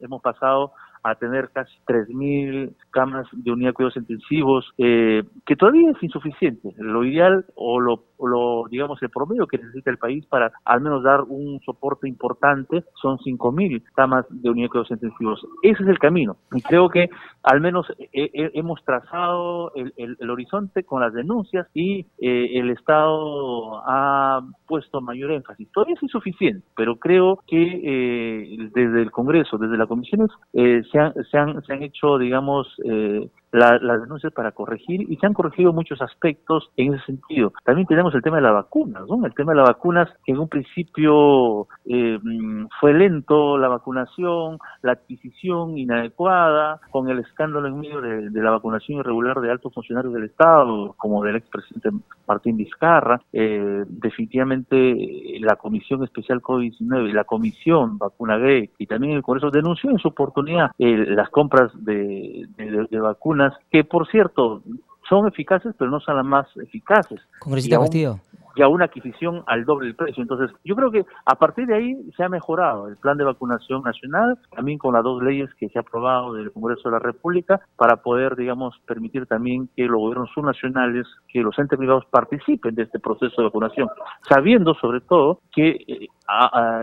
hemos 0.00 0.22
pasado 0.22 0.72
a 1.02 1.14
tener 1.14 1.50
casi 1.50 1.72
3.000 1.86 2.74
camas 2.90 3.26
de 3.32 3.50
unidad 3.50 3.70
de 3.70 3.74
cuidados 3.74 3.96
intensivos, 3.96 4.72
eh, 4.78 5.22
que 5.46 5.56
todavía 5.56 5.90
es 5.90 6.02
insuficiente. 6.02 6.74
Lo 6.78 7.04
ideal 7.04 7.44
o 7.54 7.80
lo, 7.80 8.04
lo, 8.20 8.64
digamos, 8.70 9.02
el 9.02 9.10
promedio 9.10 9.46
que 9.46 9.58
necesita 9.58 9.90
el 9.90 9.98
país 9.98 10.26
para 10.26 10.52
al 10.64 10.80
menos 10.80 11.02
dar 11.02 11.22
un 11.22 11.60
soporte 11.64 12.08
importante 12.08 12.84
son 13.00 13.18
5.000 13.18 13.82
camas 13.94 14.26
de 14.30 14.50
unidad 14.50 14.66
de 14.66 14.70
cuidados 14.70 14.90
intensivos. 14.90 15.46
Ese 15.62 15.82
es 15.82 15.88
el 15.88 15.98
camino. 15.98 16.36
Y 16.52 16.62
creo 16.62 16.88
que 16.88 17.08
al 17.42 17.60
menos 17.60 17.86
hemos 18.12 18.82
trazado 18.84 19.72
el, 19.74 19.92
el, 19.96 20.30
horizonte 20.30 20.84
con 20.84 21.00
las 21.00 21.12
denuncias 21.12 21.66
y 21.74 22.00
eh, 22.20 22.58
el 22.58 22.70
Estado 22.70 23.82
ha 23.86 24.40
puesto 24.66 25.00
mayor 25.00 25.32
énfasis. 25.32 25.70
Todavía 25.72 25.94
es 25.96 26.02
insuficiente, 26.02 26.66
pero 26.76 26.96
creo 26.96 27.40
que 27.46 27.62
eh, 27.62 28.68
desde 28.74 29.02
el 29.02 29.10
Congreso, 29.10 29.58
desde 29.58 29.76
las 29.76 29.88
comisiones, 29.88 30.30
eh, 30.52 30.82
se, 30.90 30.98
han, 30.98 31.12
se, 31.30 31.38
han, 31.38 31.62
se 31.62 31.72
han 31.72 31.82
hecho, 31.82 32.18
digamos, 32.18 32.66
eh, 32.84 33.28
las 33.52 34.00
denuncias 34.00 34.32
para 34.32 34.52
corregir 34.52 35.10
y 35.10 35.16
se 35.16 35.26
han 35.26 35.34
corregido 35.34 35.72
muchos 35.72 36.00
aspectos 36.02 36.70
en 36.76 36.94
ese 36.94 37.04
sentido. 37.06 37.52
También 37.64 37.86
tenemos 37.86 38.14
el 38.14 38.22
tema 38.22 38.36
de 38.36 38.42
las 38.42 38.52
vacunas, 38.52 39.04
¿no? 39.08 39.24
El 39.24 39.34
tema 39.34 39.52
de 39.52 39.58
las 39.58 39.68
vacunas 39.68 40.08
que 40.24 40.32
en 40.32 40.38
un 40.38 40.48
principio 40.48 41.68
eh, 41.86 42.18
fue 42.80 42.92
lento 42.92 43.56
la 43.58 43.68
vacunación, 43.68 44.58
la 44.82 44.92
adquisición 44.92 45.78
inadecuada, 45.78 46.80
con 46.90 47.08
el 47.08 47.20
escándalo 47.20 47.68
en 47.68 47.80
medio 47.80 48.00
de, 48.00 48.30
la 48.30 48.50
vacunación 48.50 49.00
irregular 49.00 49.40
de 49.40 49.50
altos 49.50 49.72
funcionarios 49.72 50.12
del 50.12 50.24
Estado, 50.24 50.94
como 50.96 51.22
del 51.24 51.36
expresidente 51.36 51.90
Martín 52.26 52.56
Vizcarra. 52.56 53.20
Eh, 53.32 53.84
definitivamente 53.88 55.38
la 55.40 55.56
Comisión 55.56 56.04
Especial 56.04 56.42
COVID-19 56.42 57.08
y 57.08 57.12
la 57.12 57.24
Comisión 57.24 57.98
Vacuna 57.98 58.38
G 58.38 58.70
y 58.78 58.86
también 58.86 59.14
el 59.14 59.22
Congreso 59.22 59.50
denunció 59.50 59.90
en 59.90 59.98
su 59.98 60.08
oportunidad 60.08 60.70
eh, 60.78 61.06
las 61.08 61.30
compras 61.30 61.72
de 61.84 62.46
vacunas 63.00 63.37
que 63.70 63.84
por 63.84 64.08
cierto 64.08 64.62
son 65.08 65.26
eficaces, 65.26 65.74
pero 65.78 65.90
no 65.90 66.00
son 66.00 66.16
las 66.16 66.24
más 66.24 66.46
eficaces. 66.56 67.20
Congresista 67.40 67.78
Castillo 67.78 68.20
y 68.58 68.62
a 68.62 68.68
una 68.68 68.86
adquisición 68.86 69.44
al 69.46 69.64
doble 69.64 69.86
del 69.86 69.94
precio. 69.94 70.20
Entonces, 70.20 70.50
yo 70.64 70.74
creo 70.74 70.90
que 70.90 71.06
a 71.24 71.36
partir 71.36 71.66
de 71.66 71.76
ahí 71.76 71.96
se 72.16 72.24
ha 72.24 72.28
mejorado 72.28 72.88
el 72.88 72.96
plan 72.96 73.16
de 73.16 73.22
vacunación 73.22 73.82
nacional, 73.82 74.36
también 74.54 74.78
con 74.78 74.94
las 74.94 75.04
dos 75.04 75.22
leyes 75.22 75.48
que 75.54 75.68
se 75.68 75.78
ha 75.78 75.82
aprobado 75.82 76.34
del 76.34 76.50
Congreso 76.50 76.88
de 76.88 76.92
la 76.92 76.98
República, 76.98 77.60
para 77.76 78.02
poder, 78.02 78.34
digamos, 78.34 78.74
permitir 78.84 79.26
también 79.26 79.68
que 79.76 79.84
los 79.84 80.00
gobiernos 80.00 80.30
subnacionales, 80.34 81.06
que 81.28 81.40
los 81.40 81.56
entes 81.56 81.78
privados 81.78 82.04
participen 82.06 82.74
de 82.74 82.82
este 82.82 82.98
proceso 82.98 83.36
de 83.38 83.44
vacunación, 83.44 83.88
sabiendo 84.28 84.74
sobre 84.74 85.02
todo 85.02 85.40
que 85.52 85.78
eh, 85.86 86.08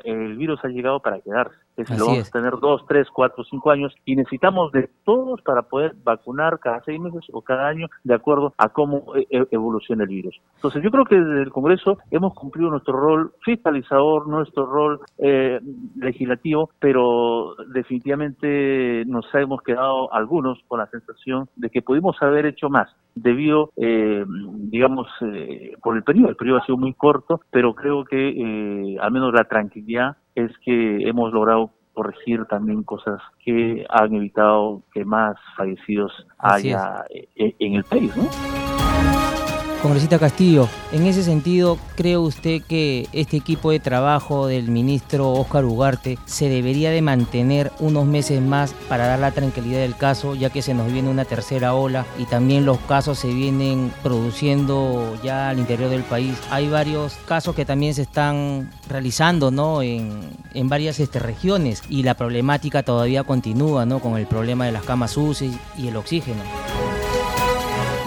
el 0.05 0.37
virus 0.37 0.63
ha 0.63 0.69
llegado 0.69 1.01
para 1.01 1.19
quedarse. 1.19 1.57
Es 1.77 1.89
lo 1.99 2.07
vamos 2.07 2.29
a 2.29 2.31
tener 2.31 2.53
dos, 2.59 2.85
tres, 2.87 3.07
cuatro, 3.11 3.43
cinco 3.43 3.69
años 3.69 3.93
y 4.05 4.15
necesitamos 4.15 4.71
de 4.71 4.89
todos 5.03 5.41
para 5.41 5.63
poder 5.63 5.93
vacunar 6.03 6.59
cada 6.59 6.81
seis 6.83 6.99
meses 6.99 7.23
o 7.33 7.41
cada 7.41 7.67
año 7.67 7.87
de 8.03 8.13
acuerdo 8.13 8.53
a 8.57 8.69
cómo 8.69 9.13
e, 9.15 9.27
e, 9.29 9.47
evoluciona 9.51 10.03
el 10.03 10.09
virus. 10.09 10.39
Entonces 10.55 10.81
yo 10.81 10.89
creo 10.89 11.05
que 11.05 11.15
desde 11.15 11.43
el 11.43 11.51
Congreso 11.51 11.97
hemos 12.11 12.33
cumplido 12.33 12.69
nuestro 12.69 12.97
rol 12.97 13.33
fiscalizador, 13.43 14.27
nuestro 14.27 14.65
rol 14.65 15.01
eh, 15.17 15.59
legislativo, 15.97 16.69
pero 16.79 17.55
definitivamente 17.73 19.03
nos 19.05 19.25
hemos 19.33 19.61
quedado 19.61 20.13
algunos 20.13 20.59
con 20.67 20.79
la 20.79 20.87
sensación 20.87 21.49
de 21.57 21.69
que 21.69 21.81
pudimos 21.81 22.15
haber 22.21 22.45
hecho 22.45 22.69
más 22.69 22.89
debido, 23.15 23.71
eh, 23.77 24.23
digamos, 24.27 25.07
eh, 25.21 25.73
por 25.81 25.97
el 25.97 26.03
periodo. 26.03 26.29
El 26.29 26.35
periodo 26.35 26.59
ha 26.59 26.65
sido 26.65 26.77
muy 26.77 26.93
corto, 26.93 27.41
pero 27.51 27.73
creo 27.73 28.05
que 28.05 28.97
al 29.01 29.11
menos 29.11 29.33
la 29.33 29.45
tranquilidad 29.45 30.17
es 30.35 30.51
que 30.63 31.07
hemos 31.07 31.33
logrado 31.33 31.71
corregir 31.93 32.45
también 32.45 32.83
cosas 32.83 33.21
que 33.43 33.85
han 33.89 34.13
evitado 34.13 34.83
que 34.93 35.05
más 35.05 35.37
fallecidos 35.55 36.11
haya 36.37 37.05
en 37.09 37.75
el 37.75 37.83
país, 37.85 38.15
¿no? 38.15 38.74
Congresista 39.85 40.17
Castillo, 40.17 40.67
en 40.93 41.05
ese 41.05 41.21
sentido, 41.21 41.77
¿cree 41.95 42.17
usted 42.17 42.63
que 42.63 43.07
este 43.13 43.37
equipo 43.37 43.69
de 43.69 43.79
trabajo 43.79 44.47
del 44.47 44.69
ministro 44.69 45.31
Óscar 45.31 45.63
Ugarte 45.63 46.17
se 46.25 46.49
debería 46.49 46.89
de 46.89 47.03
mantener 47.03 47.71
unos 47.79 48.07
meses 48.07 48.41
más 48.41 48.73
para 48.89 49.05
dar 49.05 49.19
la 49.19 49.29
tranquilidad 49.29 49.81
del 49.81 49.95
caso, 49.95 50.33
ya 50.33 50.49
que 50.49 50.63
se 50.63 50.73
nos 50.73 50.91
viene 50.91 51.11
una 51.11 51.23
tercera 51.23 51.75
ola 51.75 52.03
y 52.17 52.25
también 52.25 52.65
los 52.65 52.79
casos 52.79 53.19
se 53.19 53.27
vienen 53.27 53.93
produciendo 54.01 55.19
ya 55.23 55.49
al 55.49 55.59
interior 55.59 55.91
del 55.91 56.01
país? 56.01 56.35
Hay 56.49 56.67
varios 56.67 57.13
casos 57.27 57.53
que 57.53 57.63
también 57.63 57.93
se 57.93 58.01
están 58.01 58.71
realizando 58.89 59.51
¿no? 59.51 59.83
en, 59.83 60.19
en 60.55 60.67
varias 60.67 60.99
este, 60.99 61.19
regiones 61.19 61.83
y 61.89 62.01
la 62.01 62.15
problemática 62.15 62.81
todavía 62.81 63.23
continúa 63.23 63.85
¿no? 63.85 63.99
con 63.99 64.17
el 64.17 64.25
problema 64.25 64.65
de 64.65 64.71
las 64.71 64.81
camas 64.81 65.15
UCI 65.15 65.55
y 65.77 65.89
el 65.89 65.95
oxígeno. 65.95 66.41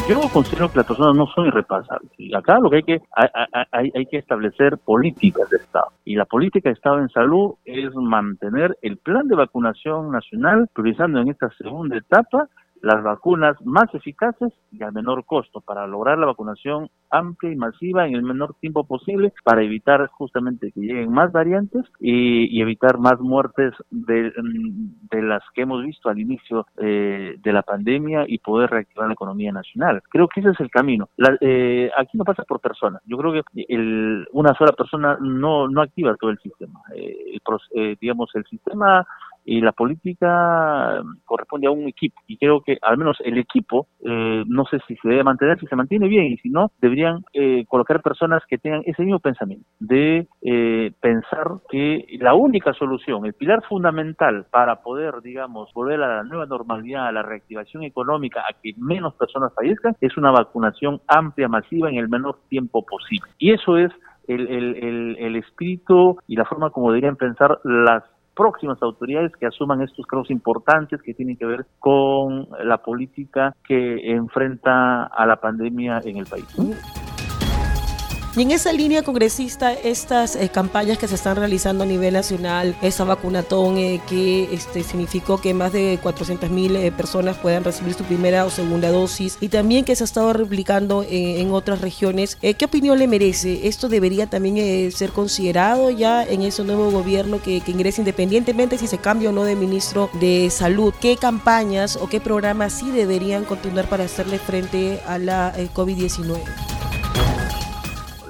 Yo 0.08 0.20
considero 0.32 0.70
que 0.70 0.78
las 0.78 0.86
personas 0.86 1.14
no 1.14 1.26
son 1.26 1.48
irrepasables. 1.48 2.10
Y 2.16 2.34
acá 2.34 2.58
lo 2.58 2.70
que 2.70 2.76
hay 2.76 2.82
que 2.82 3.02
hay, 3.72 3.92
hay, 3.94 4.06
que 4.06 4.16
establecer 4.16 4.78
políticas 4.78 5.50
de 5.50 5.58
Estado. 5.58 5.88
Y 6.06 6.16
la 6.16 6.24
política 6.24 6.70
de 6.70 6.74
Estado 6.74 6.98
en 7.00 7.10
salud 7.10 7.56
es 7.66 7.94
mantener 7.94 8.74
el 8.80 8.96
plan 8.96 9.28
de 9.28 9.36
vacunación 9.36 10.10
nacional, 10.10 10.66
priorizando 10.72 11.20
en 11.20 11.28
esta 11.28 11.50
segunda 11.58 11.98
etapa 11.98 12.48
las 12.82 13.02
vacunas 13.02 13.56
más 13.64 13.92
eficaces 13.94 14.52
y 14.70 14.82
a 14.82 14.90
menor 14.90 15.24
costo 15.24 15.60
para 15.60 15.86
lograr 15.86 16.18
la 16.18 16.26
vacunación 16.26 16.90
amplia 17.10 17.52
y 17.52 17.56
masiva 17.56 18.06
en 18.06 18.14
el 18.14 18.22
menor 18.22 18.54
tiempo 18.60 18.84
posible 18.84 19.32
para 19.44 19.62
evitar 19.62 20.06
justamente 20.08 20.72
que 20.72 20.80
lleguen 20.80 21.10
más 21.10 21.32
variantes 21.32 21.84
y, 22.00 22.60
evitar 22.60 22.98
más 22.98 23.20
muertes 23.20 23.72
de, 23.90 24.32
de, 25.10 25.22
las 25.22 25.42
que 25.54 25.62
hemos 25.62 25.84
visto 25.84 26.08
al 26.08 26.18
inicio 26.18 26.66
eh, 26.76 27.36
de 27.38 27.52
la 27.52 27.62
pandemia 27.62 28.24
y 28.26 28.38
poder 28.38 28.68
reactivar 28.70 29.06
la 29.06 29.12
economía 29.12 29.52
nacional. 29.52 30.02
Creo 30.10 30.28
que 30.28 30.40
ese 30.40 30.50
es 30.50 30.60
el 30.60 30.70
camino. 30.70 31.08
Eh, 31.40 31.90
aquí 31.96 32.18
no 32.18 32.24
pasa 32.24 32.42
por 32.42 32.60
personas. 32.60 33.00
Yo 33.06 33.16
creo 33.16 33.32
que 33.32 33.64
el, 33.68 34.26
una 34.32 34.54
sola 34.54 34.72
persona 34.72 35.16
no, 35.20 35.68
no 35.68 35.82
activa 35.82 36.16
todo 36.16 36.30
el 36.30 36.38
sistema. 36.38 36.80
Eh, 36.94 37.96
digamos, 38.00 38.30
el 38.34 38.44
sistema 38.44 39.06
y 39.48 39.62
la 39.62 39.72
política 39.72 41.00
mm, 41.02 41.20
corresponde 41.24 41.66
a 41.66 41.70
un 41.70 41.88
equipo. 41.88 42.20
Y 42.26 42.36
creo 42.36 42.60
que 42.60 42.78
al 42.82 42.98
menos 42.98 43.16
el 43.24 43.38
equipo 43.38 43.88
eh, 44.04 44.44
no 44.46 44.64
sé 44.66 44.78
si 44.86 44.96
se 44.96 45.08
debe 45.08 45.24
mantener 45.24 45.58
si 45.58 45.66
se 45.66 45.76
mantiene 45.76 46.06
bien 46.06 46.26
y 46.26 46.36
si 46.36 46.50
no 46.50 46.70
deberían 46.80 47.24
eh, 47.32 47.64
colocar 47.66 48.02
personas 48.02 48.42
que 48.48 48.58
tengan 48.58 48.82
ese 48.84 49.02
mismo 49.02 49.18
pensamiento 49.20 49.66
de 49.80 50.28
eh, 50.42 50.92
pensar 51.00 51.48
que 51.70 52.04
la 52.20 52.34
única 52.34 52.74
solución 52.74 53.24
el 53.24 53.32
pilar 53.32 53.62
fundamental 53.68 54.46
para 54.50 54.82
poder 54.82 55.22
digamos 55.22 55.72
volver 55.72 56.02
a 56.02 56.16
la 56.18 56.24
nueva 56.24 56.46
normalidad 56.46 57.08
a 57.08 57.12
la 57.12 57.22
reactivación 57.22 57.82
económica 57.84 58.40
a 58.40 58.52
que 58.62 58.74
menos 58.76 59.14
personas 59.14 59.54
fallezcan 59.54 59.96
es 60.00 60.16
una 60.16 60.30
vacunación 60.30 61.00
amplia 61.08 61.48
masiva 61.48 61.88
en 61.88 61.96
el 61.96 62.08
menor 62.08 62.38
tiempo 62.48 62.84
posible. 62.84 63.30
Y 63.38 63.52
eso 63.52 63.78
es 63.78 63.90
el, 64.26 64.46
el, 64.48 64.76
el, 64.76 65.16
el 65.18 65.36
espíritu 65.36 66.18
y 66.26 66.36
la 66.36 66.44
forma 66.44 66.70
como 66.70 66.90
deberían 66.90 67.16
pensar 67.16 67.58
las 67.64 68.04
próximas 68.38 68.80
autoridades 68.82 69.32
que 69.36 69.46
asuman 69.46 69.82
estos 69.82 70.06
casos 70.06 70.30
importantes 70.30 71.02
que 71.02 71.12
tienen 71.12 71.36
que 71.36 71.44
ver 71.44 71.66
con 71.80 72.48
la 72.62 72.78
política 72.78 73.52
que 73.66 74.12
enfrenta 74.12 75.06
a 75.06 75.26
la 75.26 75.36
pandemia 75.36 76.00
en 76.04 76.18
el 76.18 76.26
país. 76.26 76.46
Y 78.38 78.42
en 78.42 78.52
esa 78.52 78.72
línea 78.72 79.02
congresista, 79.02 79.72
estas 79.72 80.36
eh, 80.36 80.48
campañas 80.48 80.96
que 80.96 81.08
se 81.08 81.16
están 81.16 81.34
realizando 81.34 81.82
a 81.82 81.86
nivel 81.88 82.14
nacional, 82.14 82.76
esa 82.82 83.02
vacunatón 83.02 83.78
eh, 83.78 84.00
que 84.08 84.48
este, 84.54 84.84
significó 84.84 85.38
que 85.38 85.54
más 85.54 85.72
de 85.72 85.98
400 86.00 86.48
mil 86.48 86.76
eh, 86.76 86.92
personas 86.92 87.36
puedan 87.36 87.64
recibir 87.64 87.94
su 87.94 88.04
primera 88.04 88.44
o 88.44 88.50
segunda 88.50 88.92
dosis 88.92 89.38
y 89.40 89.48
también 89.48 89.84
que 89.84 89.96
se 89.96 90.04
ha 90.04 90.06
estado 90.06 90.32
replicando 90.32 91.04
en 91.10 91.50
otras 91.50 91.80
regiones, 91.80 92.36
¿qué 92.36 92.64
opinión 92.64 93.00
le 93.00 93.08
merece? 93.08 93.66
¿Esto 93.66 93.88
debería 93.88 94.28
también 94.28 94.92
ser 94.92 95.10
considerado 95.10 95.90
ya 95.90 96.22
en 96.22 96.42
ese 96.42 96.62
nuevo 96.62 96.92
gobierno 96.92 97.42
que, 97.42 97.60
que 97.60 97.72
ingrese 97.72 98.02
independientemente 98.02 98.78
si 98.78 98.86
se 98.86 98.98
cambia 98.98 99.30
o 99.30 99.32
no 99.32 99.42
de 99.42 99.56
ministro 99.56 100.10
de 100.20 100.48
salud? 100.50 100.94
¿Qué 101.00 101.16
campañas 101.16 101.96
o 101.96 102.06
qué 102.08 102.20
programas 102.20 102.72
sí 102.72 102.92
deberían 102.92 103.44
continuar 103.44 103.88
para 103.88 104.04
hacerle 104.04 104.38
frente 104.38 105.00
a 105.08 105.18
la 105.18 105.52
COVID-19? 105.74 106.67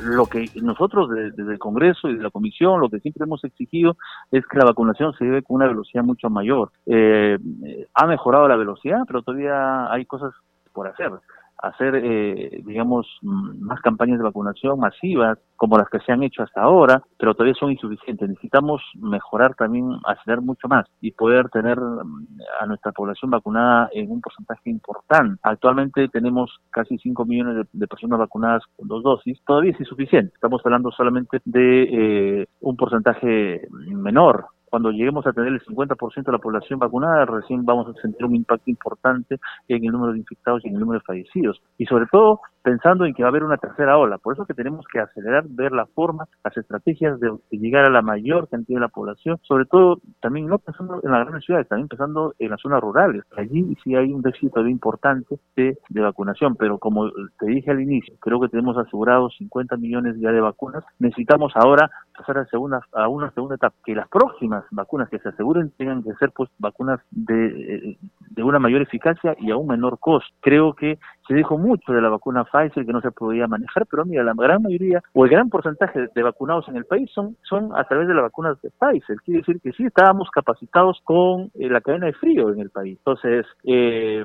Lo 0.02 0.26
que 0.26 0.50
nosotros 0.62 1.08
desde 1.10 1.52
el 1.52 1.58
Congreso 1.58 2.08
y 2.08 2.16
de 2.16 2.22
la 2.22 2.30
Comisión, 2.30 2.80
lo 2.80 2.88
que 2.88 3.00
siempre 3.00 3.24
hemos 3.24 3.42
exigido 3.44 3.96
es 4.30 4.46
que 4.46 4.58
la 4.58 4.64
vacunación 4.64 5.12
se 5.14 5.24
lleve 5.24 5.42
con 5.42 5.56
una 5.56 5.66
velocidad 5.66 6.04
mucho 6.04 6.30
mayor. 6.30 6.70
Eh, 6.86 7.38
ha 7.94 8.06
mejorado 8.06 8.48
la 8.48 8.56
velocidad, 8.56 9.00
pero 9.06 9.22
todavía 9.22 9.92
hay 9.92 10.04
cosas 10.04 10.32
por 10.72 10.88
hacer 10.88 11.10
hacer, 11.58 11.94
eh, 11.96 12.62
digamos, 12.64 13.06
mm, 13.22 13.60
más 13.60 13.80
campañas 13.80 14.18
de 14.18 14.24
vacunación 14.24 14.78
masivas 14.78 15.38
como 15.56 15.76
las 15.76 15.88
que 15.88 15.98
se 16.00 16.12
han 16.12 16.22
hecho 16.22 16.42
hasta 16.42 16.62
ahora, 16.62 17.02
pero 17.18 17.34
todavía 17.34 17.54
son 17.54 17.72
insuficientes. 17.72 18.28
Necesitamos 18.28 18.80
mejorar 18.94 19.54
también, 19.54 19.90
acelerar 20.04 20.42
mucho 20.42 20.68
más 20.68 20.86
y 21.00 21.12
poder 21.12 21.48
tener 21.48 21.80
mm, 21.80 22.26
a 22.60 22.66
nuestra 22.66 22.92
población 22.92 23.30
vacunada 23.30 23.88
en 23.92 24.10
un 24.10 24.20
porcentaje 24.20 24.70
importante. 24.70 25.40
Actualmente 25.42 26.08
tenemos 26.08 26.50
casi 26.70 26.96
5 26.98 27.24
millones 27.24 27.66
de, 27.72 27.88
personas 27.88 28.18
vacunadas 28.18 28.62
con 28.76 28.86
dos 28.86 29.02
dosis. 29.02 29.38
Todavía 29.44 29.72
es 29.72 29.80
insuficiente. 29.80 30.32
Estamos 30.34 30.60
hablando 30.64 30.90
solamente 30.90 31.40
de 31.44 31.82
eh, 32.42 32.46
un 32.60 32.76
porcentaje 32.76 33.66
menor 33.70 34.46
cuando 34.70 34.90
lleguemos 34.90 35.26
a 35.26 35.32
tener 35.32 35.52
el 35.52 35.60
50% 35.64 36.24
de 36.24 36.32
la 36.32 36.38
población 36.38 36.78
vacunada, 36.78 37.24
recién 37.24 37.64
vamos 37.64 37.88
a 37.88 38.00
sentir 38.00 38.24
un 38.24 38.34
impacto 38.34 38.70
importante 38.70 39.38
en 39.68 39.84
el 39.84 39.92
número 39.92 40.12
de 40.12 40.18
infectados 40.18 40.64
y 40.64 40.68
en 40.68 40.74
el 40.74 40.80
número 40.80 41.00
de 41.00 41.04
fallecidos. 41.04 41.60
Y 41.78 41.86
sobre 41.86 42.06
todo 42.06 42.40
pensando 42.68 43.06
en 43.06 43.14
que 43.14 43.22
va 43.22 43.28
a 43.28 43.30
haber 43.30 43.44
una 43.44 43.56
tercera 43.56 43.96
ola. 43.96 44.18
Por 44.18 44.34
eso 44.34 44.44
que 44.44 44.52
tenemos 44.52 44.84
que 44.92 45.00
acelerar, 45.00 45.44
ver 45.48 45.72
la 45.72 45.86
forma, 45.86 46.26
las 46.44 46.54
estrategias 46.54 47.18
de, 47.18 47.32
llegar 47.50 47.86
a 47.86 47.90
la 47.90 48.02
mayor 48.02 48.46
cantidad 48.46 48.76
de 48.76 48.82
la 48.82 48.88
población, 48.88 49.38
sobre 49.40 49.64
todo 49.64 50.00
también 50.20 50.46
no 50.48 50.58
pensando 50.58 51.00
en 51.02 51.10
las 51.10 51.22
grandes 51.22 51.46
ciudades, 51.46 51.66
también 51.66 51.88
pensando 51.88 52.34
en 52.38 52.50
las 52.50 52.60
zonas 52.60 52.82
rurales. 52.82 53.24
Allí 53.38 53.74
sí 53.82 53.94
hay 53.94 54.12
un 54.12 54.20
déficit 54.20 54.52
importante 54.66 55.38
de, 55.56 55.78
de 55.88 56.00
vacunación, 56.02 56.56
pero 56.56 56.76
como 56.78 57.10
te 57.38 57.46
dije 57.46 57.70
al 57.70 57.80
inicio, 57.80 58.14
creo 58.20 58.38
que 58.38 58.48
tenemos 58.48 58.76
asegurados 58.76 59.34
50 59.38 59.78
millones 59.78 60.16
ya 60.20 60.30
de 60.30 60.42
vacunas. 60.42 60.84
Necesitamos 60.98 61.54
ahora 61.56 61.90
pasar 62.18 62.36
a, 62.36 62.44
segunda, 62.46 62.80
a 62.92 63.08
una 63.08 63.30
segunda 63.30 63.54
etapa, 63.54 63.76
que 63.82 63.94
las 63.94 64.08
próximas 64.08 64.64
vacunas 64.72 65.08
que 65.08 65.20
se 65.20 65.30
aseguren 65.30 65.72
tengan 65.78 66.02
que 66.02 66.12
ser 66.14 66.32
pues 66.32 66.50
vacunas 66.58 67.00
de, 67.10 67.96
de 68.28 68.42
una 68.42 68.58
mayor 68.58 68.82
eficacia 68.82 69.34
y 69.38 69.50
a 69.50 69.56
un 69.56 69.68
menor 69.68 69.98
costo. 69.98 70.28
Creo 70.40 70.74
que 70.74 70.98
se 71.28 71.34
dijo 71.34 71.58
mucho 71.58 71.92
de 71.92 72.00
la 72.00 72.08
vacuna 72.08 72.44
Pfizer 72.44 72.86
que 72.86 72.92
no 72.92 73.02
se 73.02 73.10
podía 73.10 73.46
manejar, 73.46 73.86
pero 73.86 74.04
mira, 74.06 74.24
la 74.24 74.32
gran 74.34 74.62
mayoría 74.62 75.02
o 75.12 75.24
el 75.24 75.30
gran 75.30 75.50
porcentaje 75.50 76.08
de 76.14 76.22
vacunados 76.22 76.66
en 76.68 76.76
el 76.76 76.86
país 76.86 77.10
son, 77.14 77.36
son 77.42 77.76
a 77.76 77.84
través 77.84 78.08
de 78.08 78.14
las 78.14 78.24
vacunas 78.24 78.60
de 78.62 78.70
Pfizer. 78.70 79.18
Quiere 79.24 79.40
decir 79.40 79.60
que 79.60 79.72
sí 79.72 79.84
estábamos 79.84 80.30
capacitados 80.30 81.00
con 81.04 81.50
eh, 81.54 81.68
la 81.68 81.82
cadena 81.82 82.06
de 82.06 82.14
frío 82.14 82.50
en 82.50 82.60
el 82.60 82.70
país. 82.70 82.96
Entonces, 82.98 83.46
eh, 83.64 84.24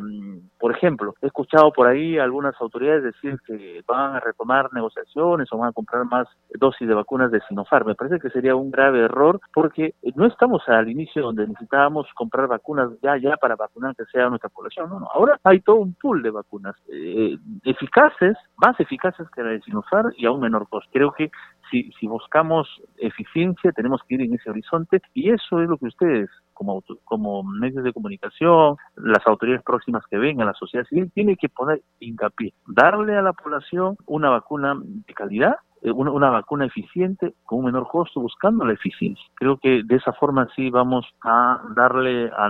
por 0.60 0.72
ejemplo, 0.72 1.14
he 1.22 1.28
escuchado 1.28 1.72
por 1.74 1.88
ahí 1.88 2.18
algunas 2.18 2.56
autoridades 2.62 3.04
decir 3.04 3.38
que 3.46 3.84
van 3.86 4.16
a 4.16 4.20
retomar 4.22 4.74
negociaciones 4.74 5.52
o 5.52 5.58
van 5.58 5.70
a 5.70 5.74
comprar 5.74 6.06
más 6.06 6.28
dosis 6.58 6.88
de 6.88 6.94
vacunas 6.94 7.32
de 7.32 7.42
Sinopharm. 7.42 7.88
Me 7.88 7.96
parece 7.96 8.20
que 8.20 8.30
sería 8.30 8.56
un 8.56 8.72
grave 8.72 9.02
error 9.02 9.42
porque 9.54 9.94
no 10.16 10.26
estamos 10.26 10.62
al 10.68 10.90
inicio 10.90 11.22
donde 11.22 11.48
necesitábamos 11.48 12.08
comprar 12.16 12.48
vacunas 12.48 12.92
ya 13.02 13.18
ya 13.18 13.36
para 13.36 13.58
vacunar 13.58 13.94
que 13.96 14.06
sea 14.06 14.30
nuestra 14.30 14.50
población. 14.50 14.90
No, 14.90 15.02
no. 15.02 15.10
Ahora 15.14 15.38
hay 15.44 15.60
todo 15.60 15.78
un 15.78 15.96
pool 15.96 16.24
de 16.24 16.32
vacunas 16.32 16.76
eh, 16.96 17.38
eficaces, 17.64 18.38
más 18.58 18.80
eficaces 18.80 19.28
que 19.32 19.42
la 19.42 19.50
de 19.50 19.62
Sinopharm 19.62 20.12
y 20.18 20.26
a 20.26 20.32
un 20.32 20.42
menor 20.42 20.68
costo. 20.70 20.90
Creo 20.94 21.12
que 21.12 21.32
si, 21.72 21.92
si 22.00 22.08
buscamos 22.08 22.68
eficiencia 22.98 23.72
tenemos 23.72 24.02
que 24.08 24.16
ir 24.16 24.22
en 24.22 24.36
ese 24.36 24.50
horizonte 24.50 25.02
y 25.14 25.32
eso 25.32 25.62
es 25.62 25.70
lo 25.70 25.78
que 25.78 25.88
ustedes 25.88 26.30
como, 26.54 26.84
como 27.04 27.44
medios 27.44 27.84
de 27.84 27.94
comunicación, 27.94 28.78
las 28.96 29.26
autoridades 29.26 29.64
próximas 29.64 30.04
que 30.10 30.18
vengan, 30.18 30.48
la 30.48 30.54
sociedad 30.54 30.86
civil, 30.86 31.12
tienen 31.14 31.36
que 31.36 31.50
poner 31.50 31.82
hincapié, 32.00 32.54
darle 32.68 33.18
a 33.18 33.22
la 33.22 33.34
población 33.34 33.98
una 34.06 34.30
vacuna 34.30 34.76
de 34.80 35.14
calidad 35.14 35.56
una, 35.92 36.12
una, 36.12 36.30
vacuna 36.30 36.66
eficiente 36.66 37.34
con 37.46 37.60
un 37.60 37.66
menor 37.66 37.88
costo 37.88 38.22
buscando 38.22 38.66
la 38.66 38.74
eficiencia. 38.74 39.24
Creo 39.36 39.58
que 39.58 39.82
de 39.84 39.96
esa 39.96 40.14
forma 40.14 40.48
sí 40.56 40.70
vamos 40.70 41.06
a 41.24 41.62
darle 41.76 42.30
a, 42.36 42.50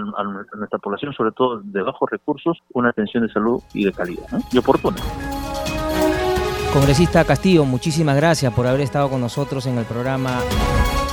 nuestra 0.55 0.79
población, 0.79 1.13
sobre 1.13 1.31
todo 1.31 1.61
de 1.63 1.81
bajos 1.81 2.09
recursos, 2.09 2.59
una 2.73 2.89
atención 2.89 3.25
de 3.25 3.33
salud 3.33 3.61
y 3.73 3.85
de 3.85 3.91
calidad 3.91 4.27
y 4.51 4.57
oportuna. 4.57 4.97
Congresista 6.73 7.23
Castillo, 7.23 7.65
muchísimas 7.65 8.15
gracias 8.15 8.51
por 8.53 8.65
haber 8.65 8.81
estado 8.81 9.09
con 9.09 9.21
nosotros 9.21 9.65
en 9.67 9.77
el 9.77 9.85
programa. 9.85 10.39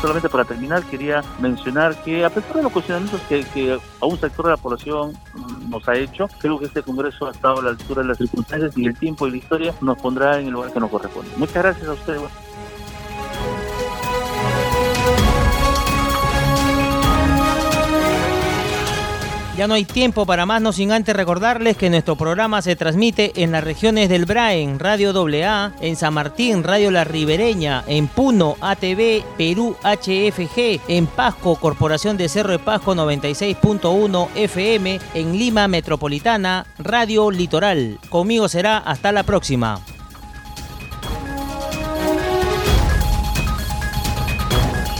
Solamente 0.01 0.31
para 0.31 0.45
terminar, 0.45 0.83
quería 0.85 1.23
mencionar 1.41 1.95
que 2.03 2.25
a 2.25 2.31
pesar 2.31 2.57
de 2.57 2.63
los 2.63 2.73
cuestionamientos 2.73 3.21
que, 3.29 3.79
a 4.01 4.07
un 4.07 4.19
sector 4.19 4.47
de 4.47 4.53
la 4.53 4.57
población 4.57 5.13
nos 5.69 5.87
ha 5.89 5.95
hecho, 5.95 6.27
creo 6.39 6.59
que 6.59 6.65
este 6.65 6.83
Congreso 6.83 7.27
ha 7.27 7.33
estado 7.33 7.59
a 7.59 7.63
la 7.63 7.71
altura 7.71 8.01
de 8.01 8.09
las 8.09 8.19
circunstancias 8.19 8.77
y 8.79 8.87
el 8.87 8.97
tiempo 8.97 9.27
y 9.27 9.33
la 9.33 9.37
historia 9.37 9.75
nos 9.83 9.99
pondrá 9.99 10.41
en 10.41 10.47
el 10.47 10.53
lugar 10.53 10.73
que 10.73 10.81
nos 10.81 10.91
corresponde. 10.91 11.31
Muchas 11.37 11.63
gracias 11.63 11.87
a 11.87 11.93
ustedes. 11.93 12.23
Ya 19.57 19.67
no 19.67 19.75
hay 19.75 19.85
tiempo 19.85 20.25
para 20.27 20.47
más, 20.47 20.63
no 20.63 20.73
sin 20.73 20.93
antes 20.93 21.15
recordarles 21.15 21.77
que 21.77 21.91
nuestro 21.91 22.17
programa 22.17 22.63
se 22.63 22.77
transmite 22.77 23.43
en 23.43 23.53
las 23.53 23.65
regiones 23.65 24.09
del 24.09 24.25
Braen, 24.25 24.79
Radio 24.79 25.11
AA, 25.11 25.73
en 25.81 25.97
San 25.97 26.15
Martín, 26.15 26.63
Radio 26.63 26.91
La 26.91 27.05
Ribereña, 27.05 27.85
en 27.87 28.07
Puno, 28.07 28.57
ATV, 28.61 29.23
Perú, 29.37 29.77
HFG, 29.83 30.81
en 30.89 31.07
Pasco, 31.07 31.57
Corporación 31.57 32.17
de 32.17 32.29
Cerro 32.29 32.53
de 32.53 32.59
Pasco 32.59 32.95
96.1 32.95 34.29
FM, 34.35 35.01
en 35.15 35.39
Lima 35.39 35.69
Metropolitana, 35.69 36.67
Radio 36.79 37.31
Litoral. 37.31 37.99
Conmigo 38.09 38.49
será 38.49 38.79
hasta 38.79 39.13
la 39.13 39.25
próxima. 39.25 39.81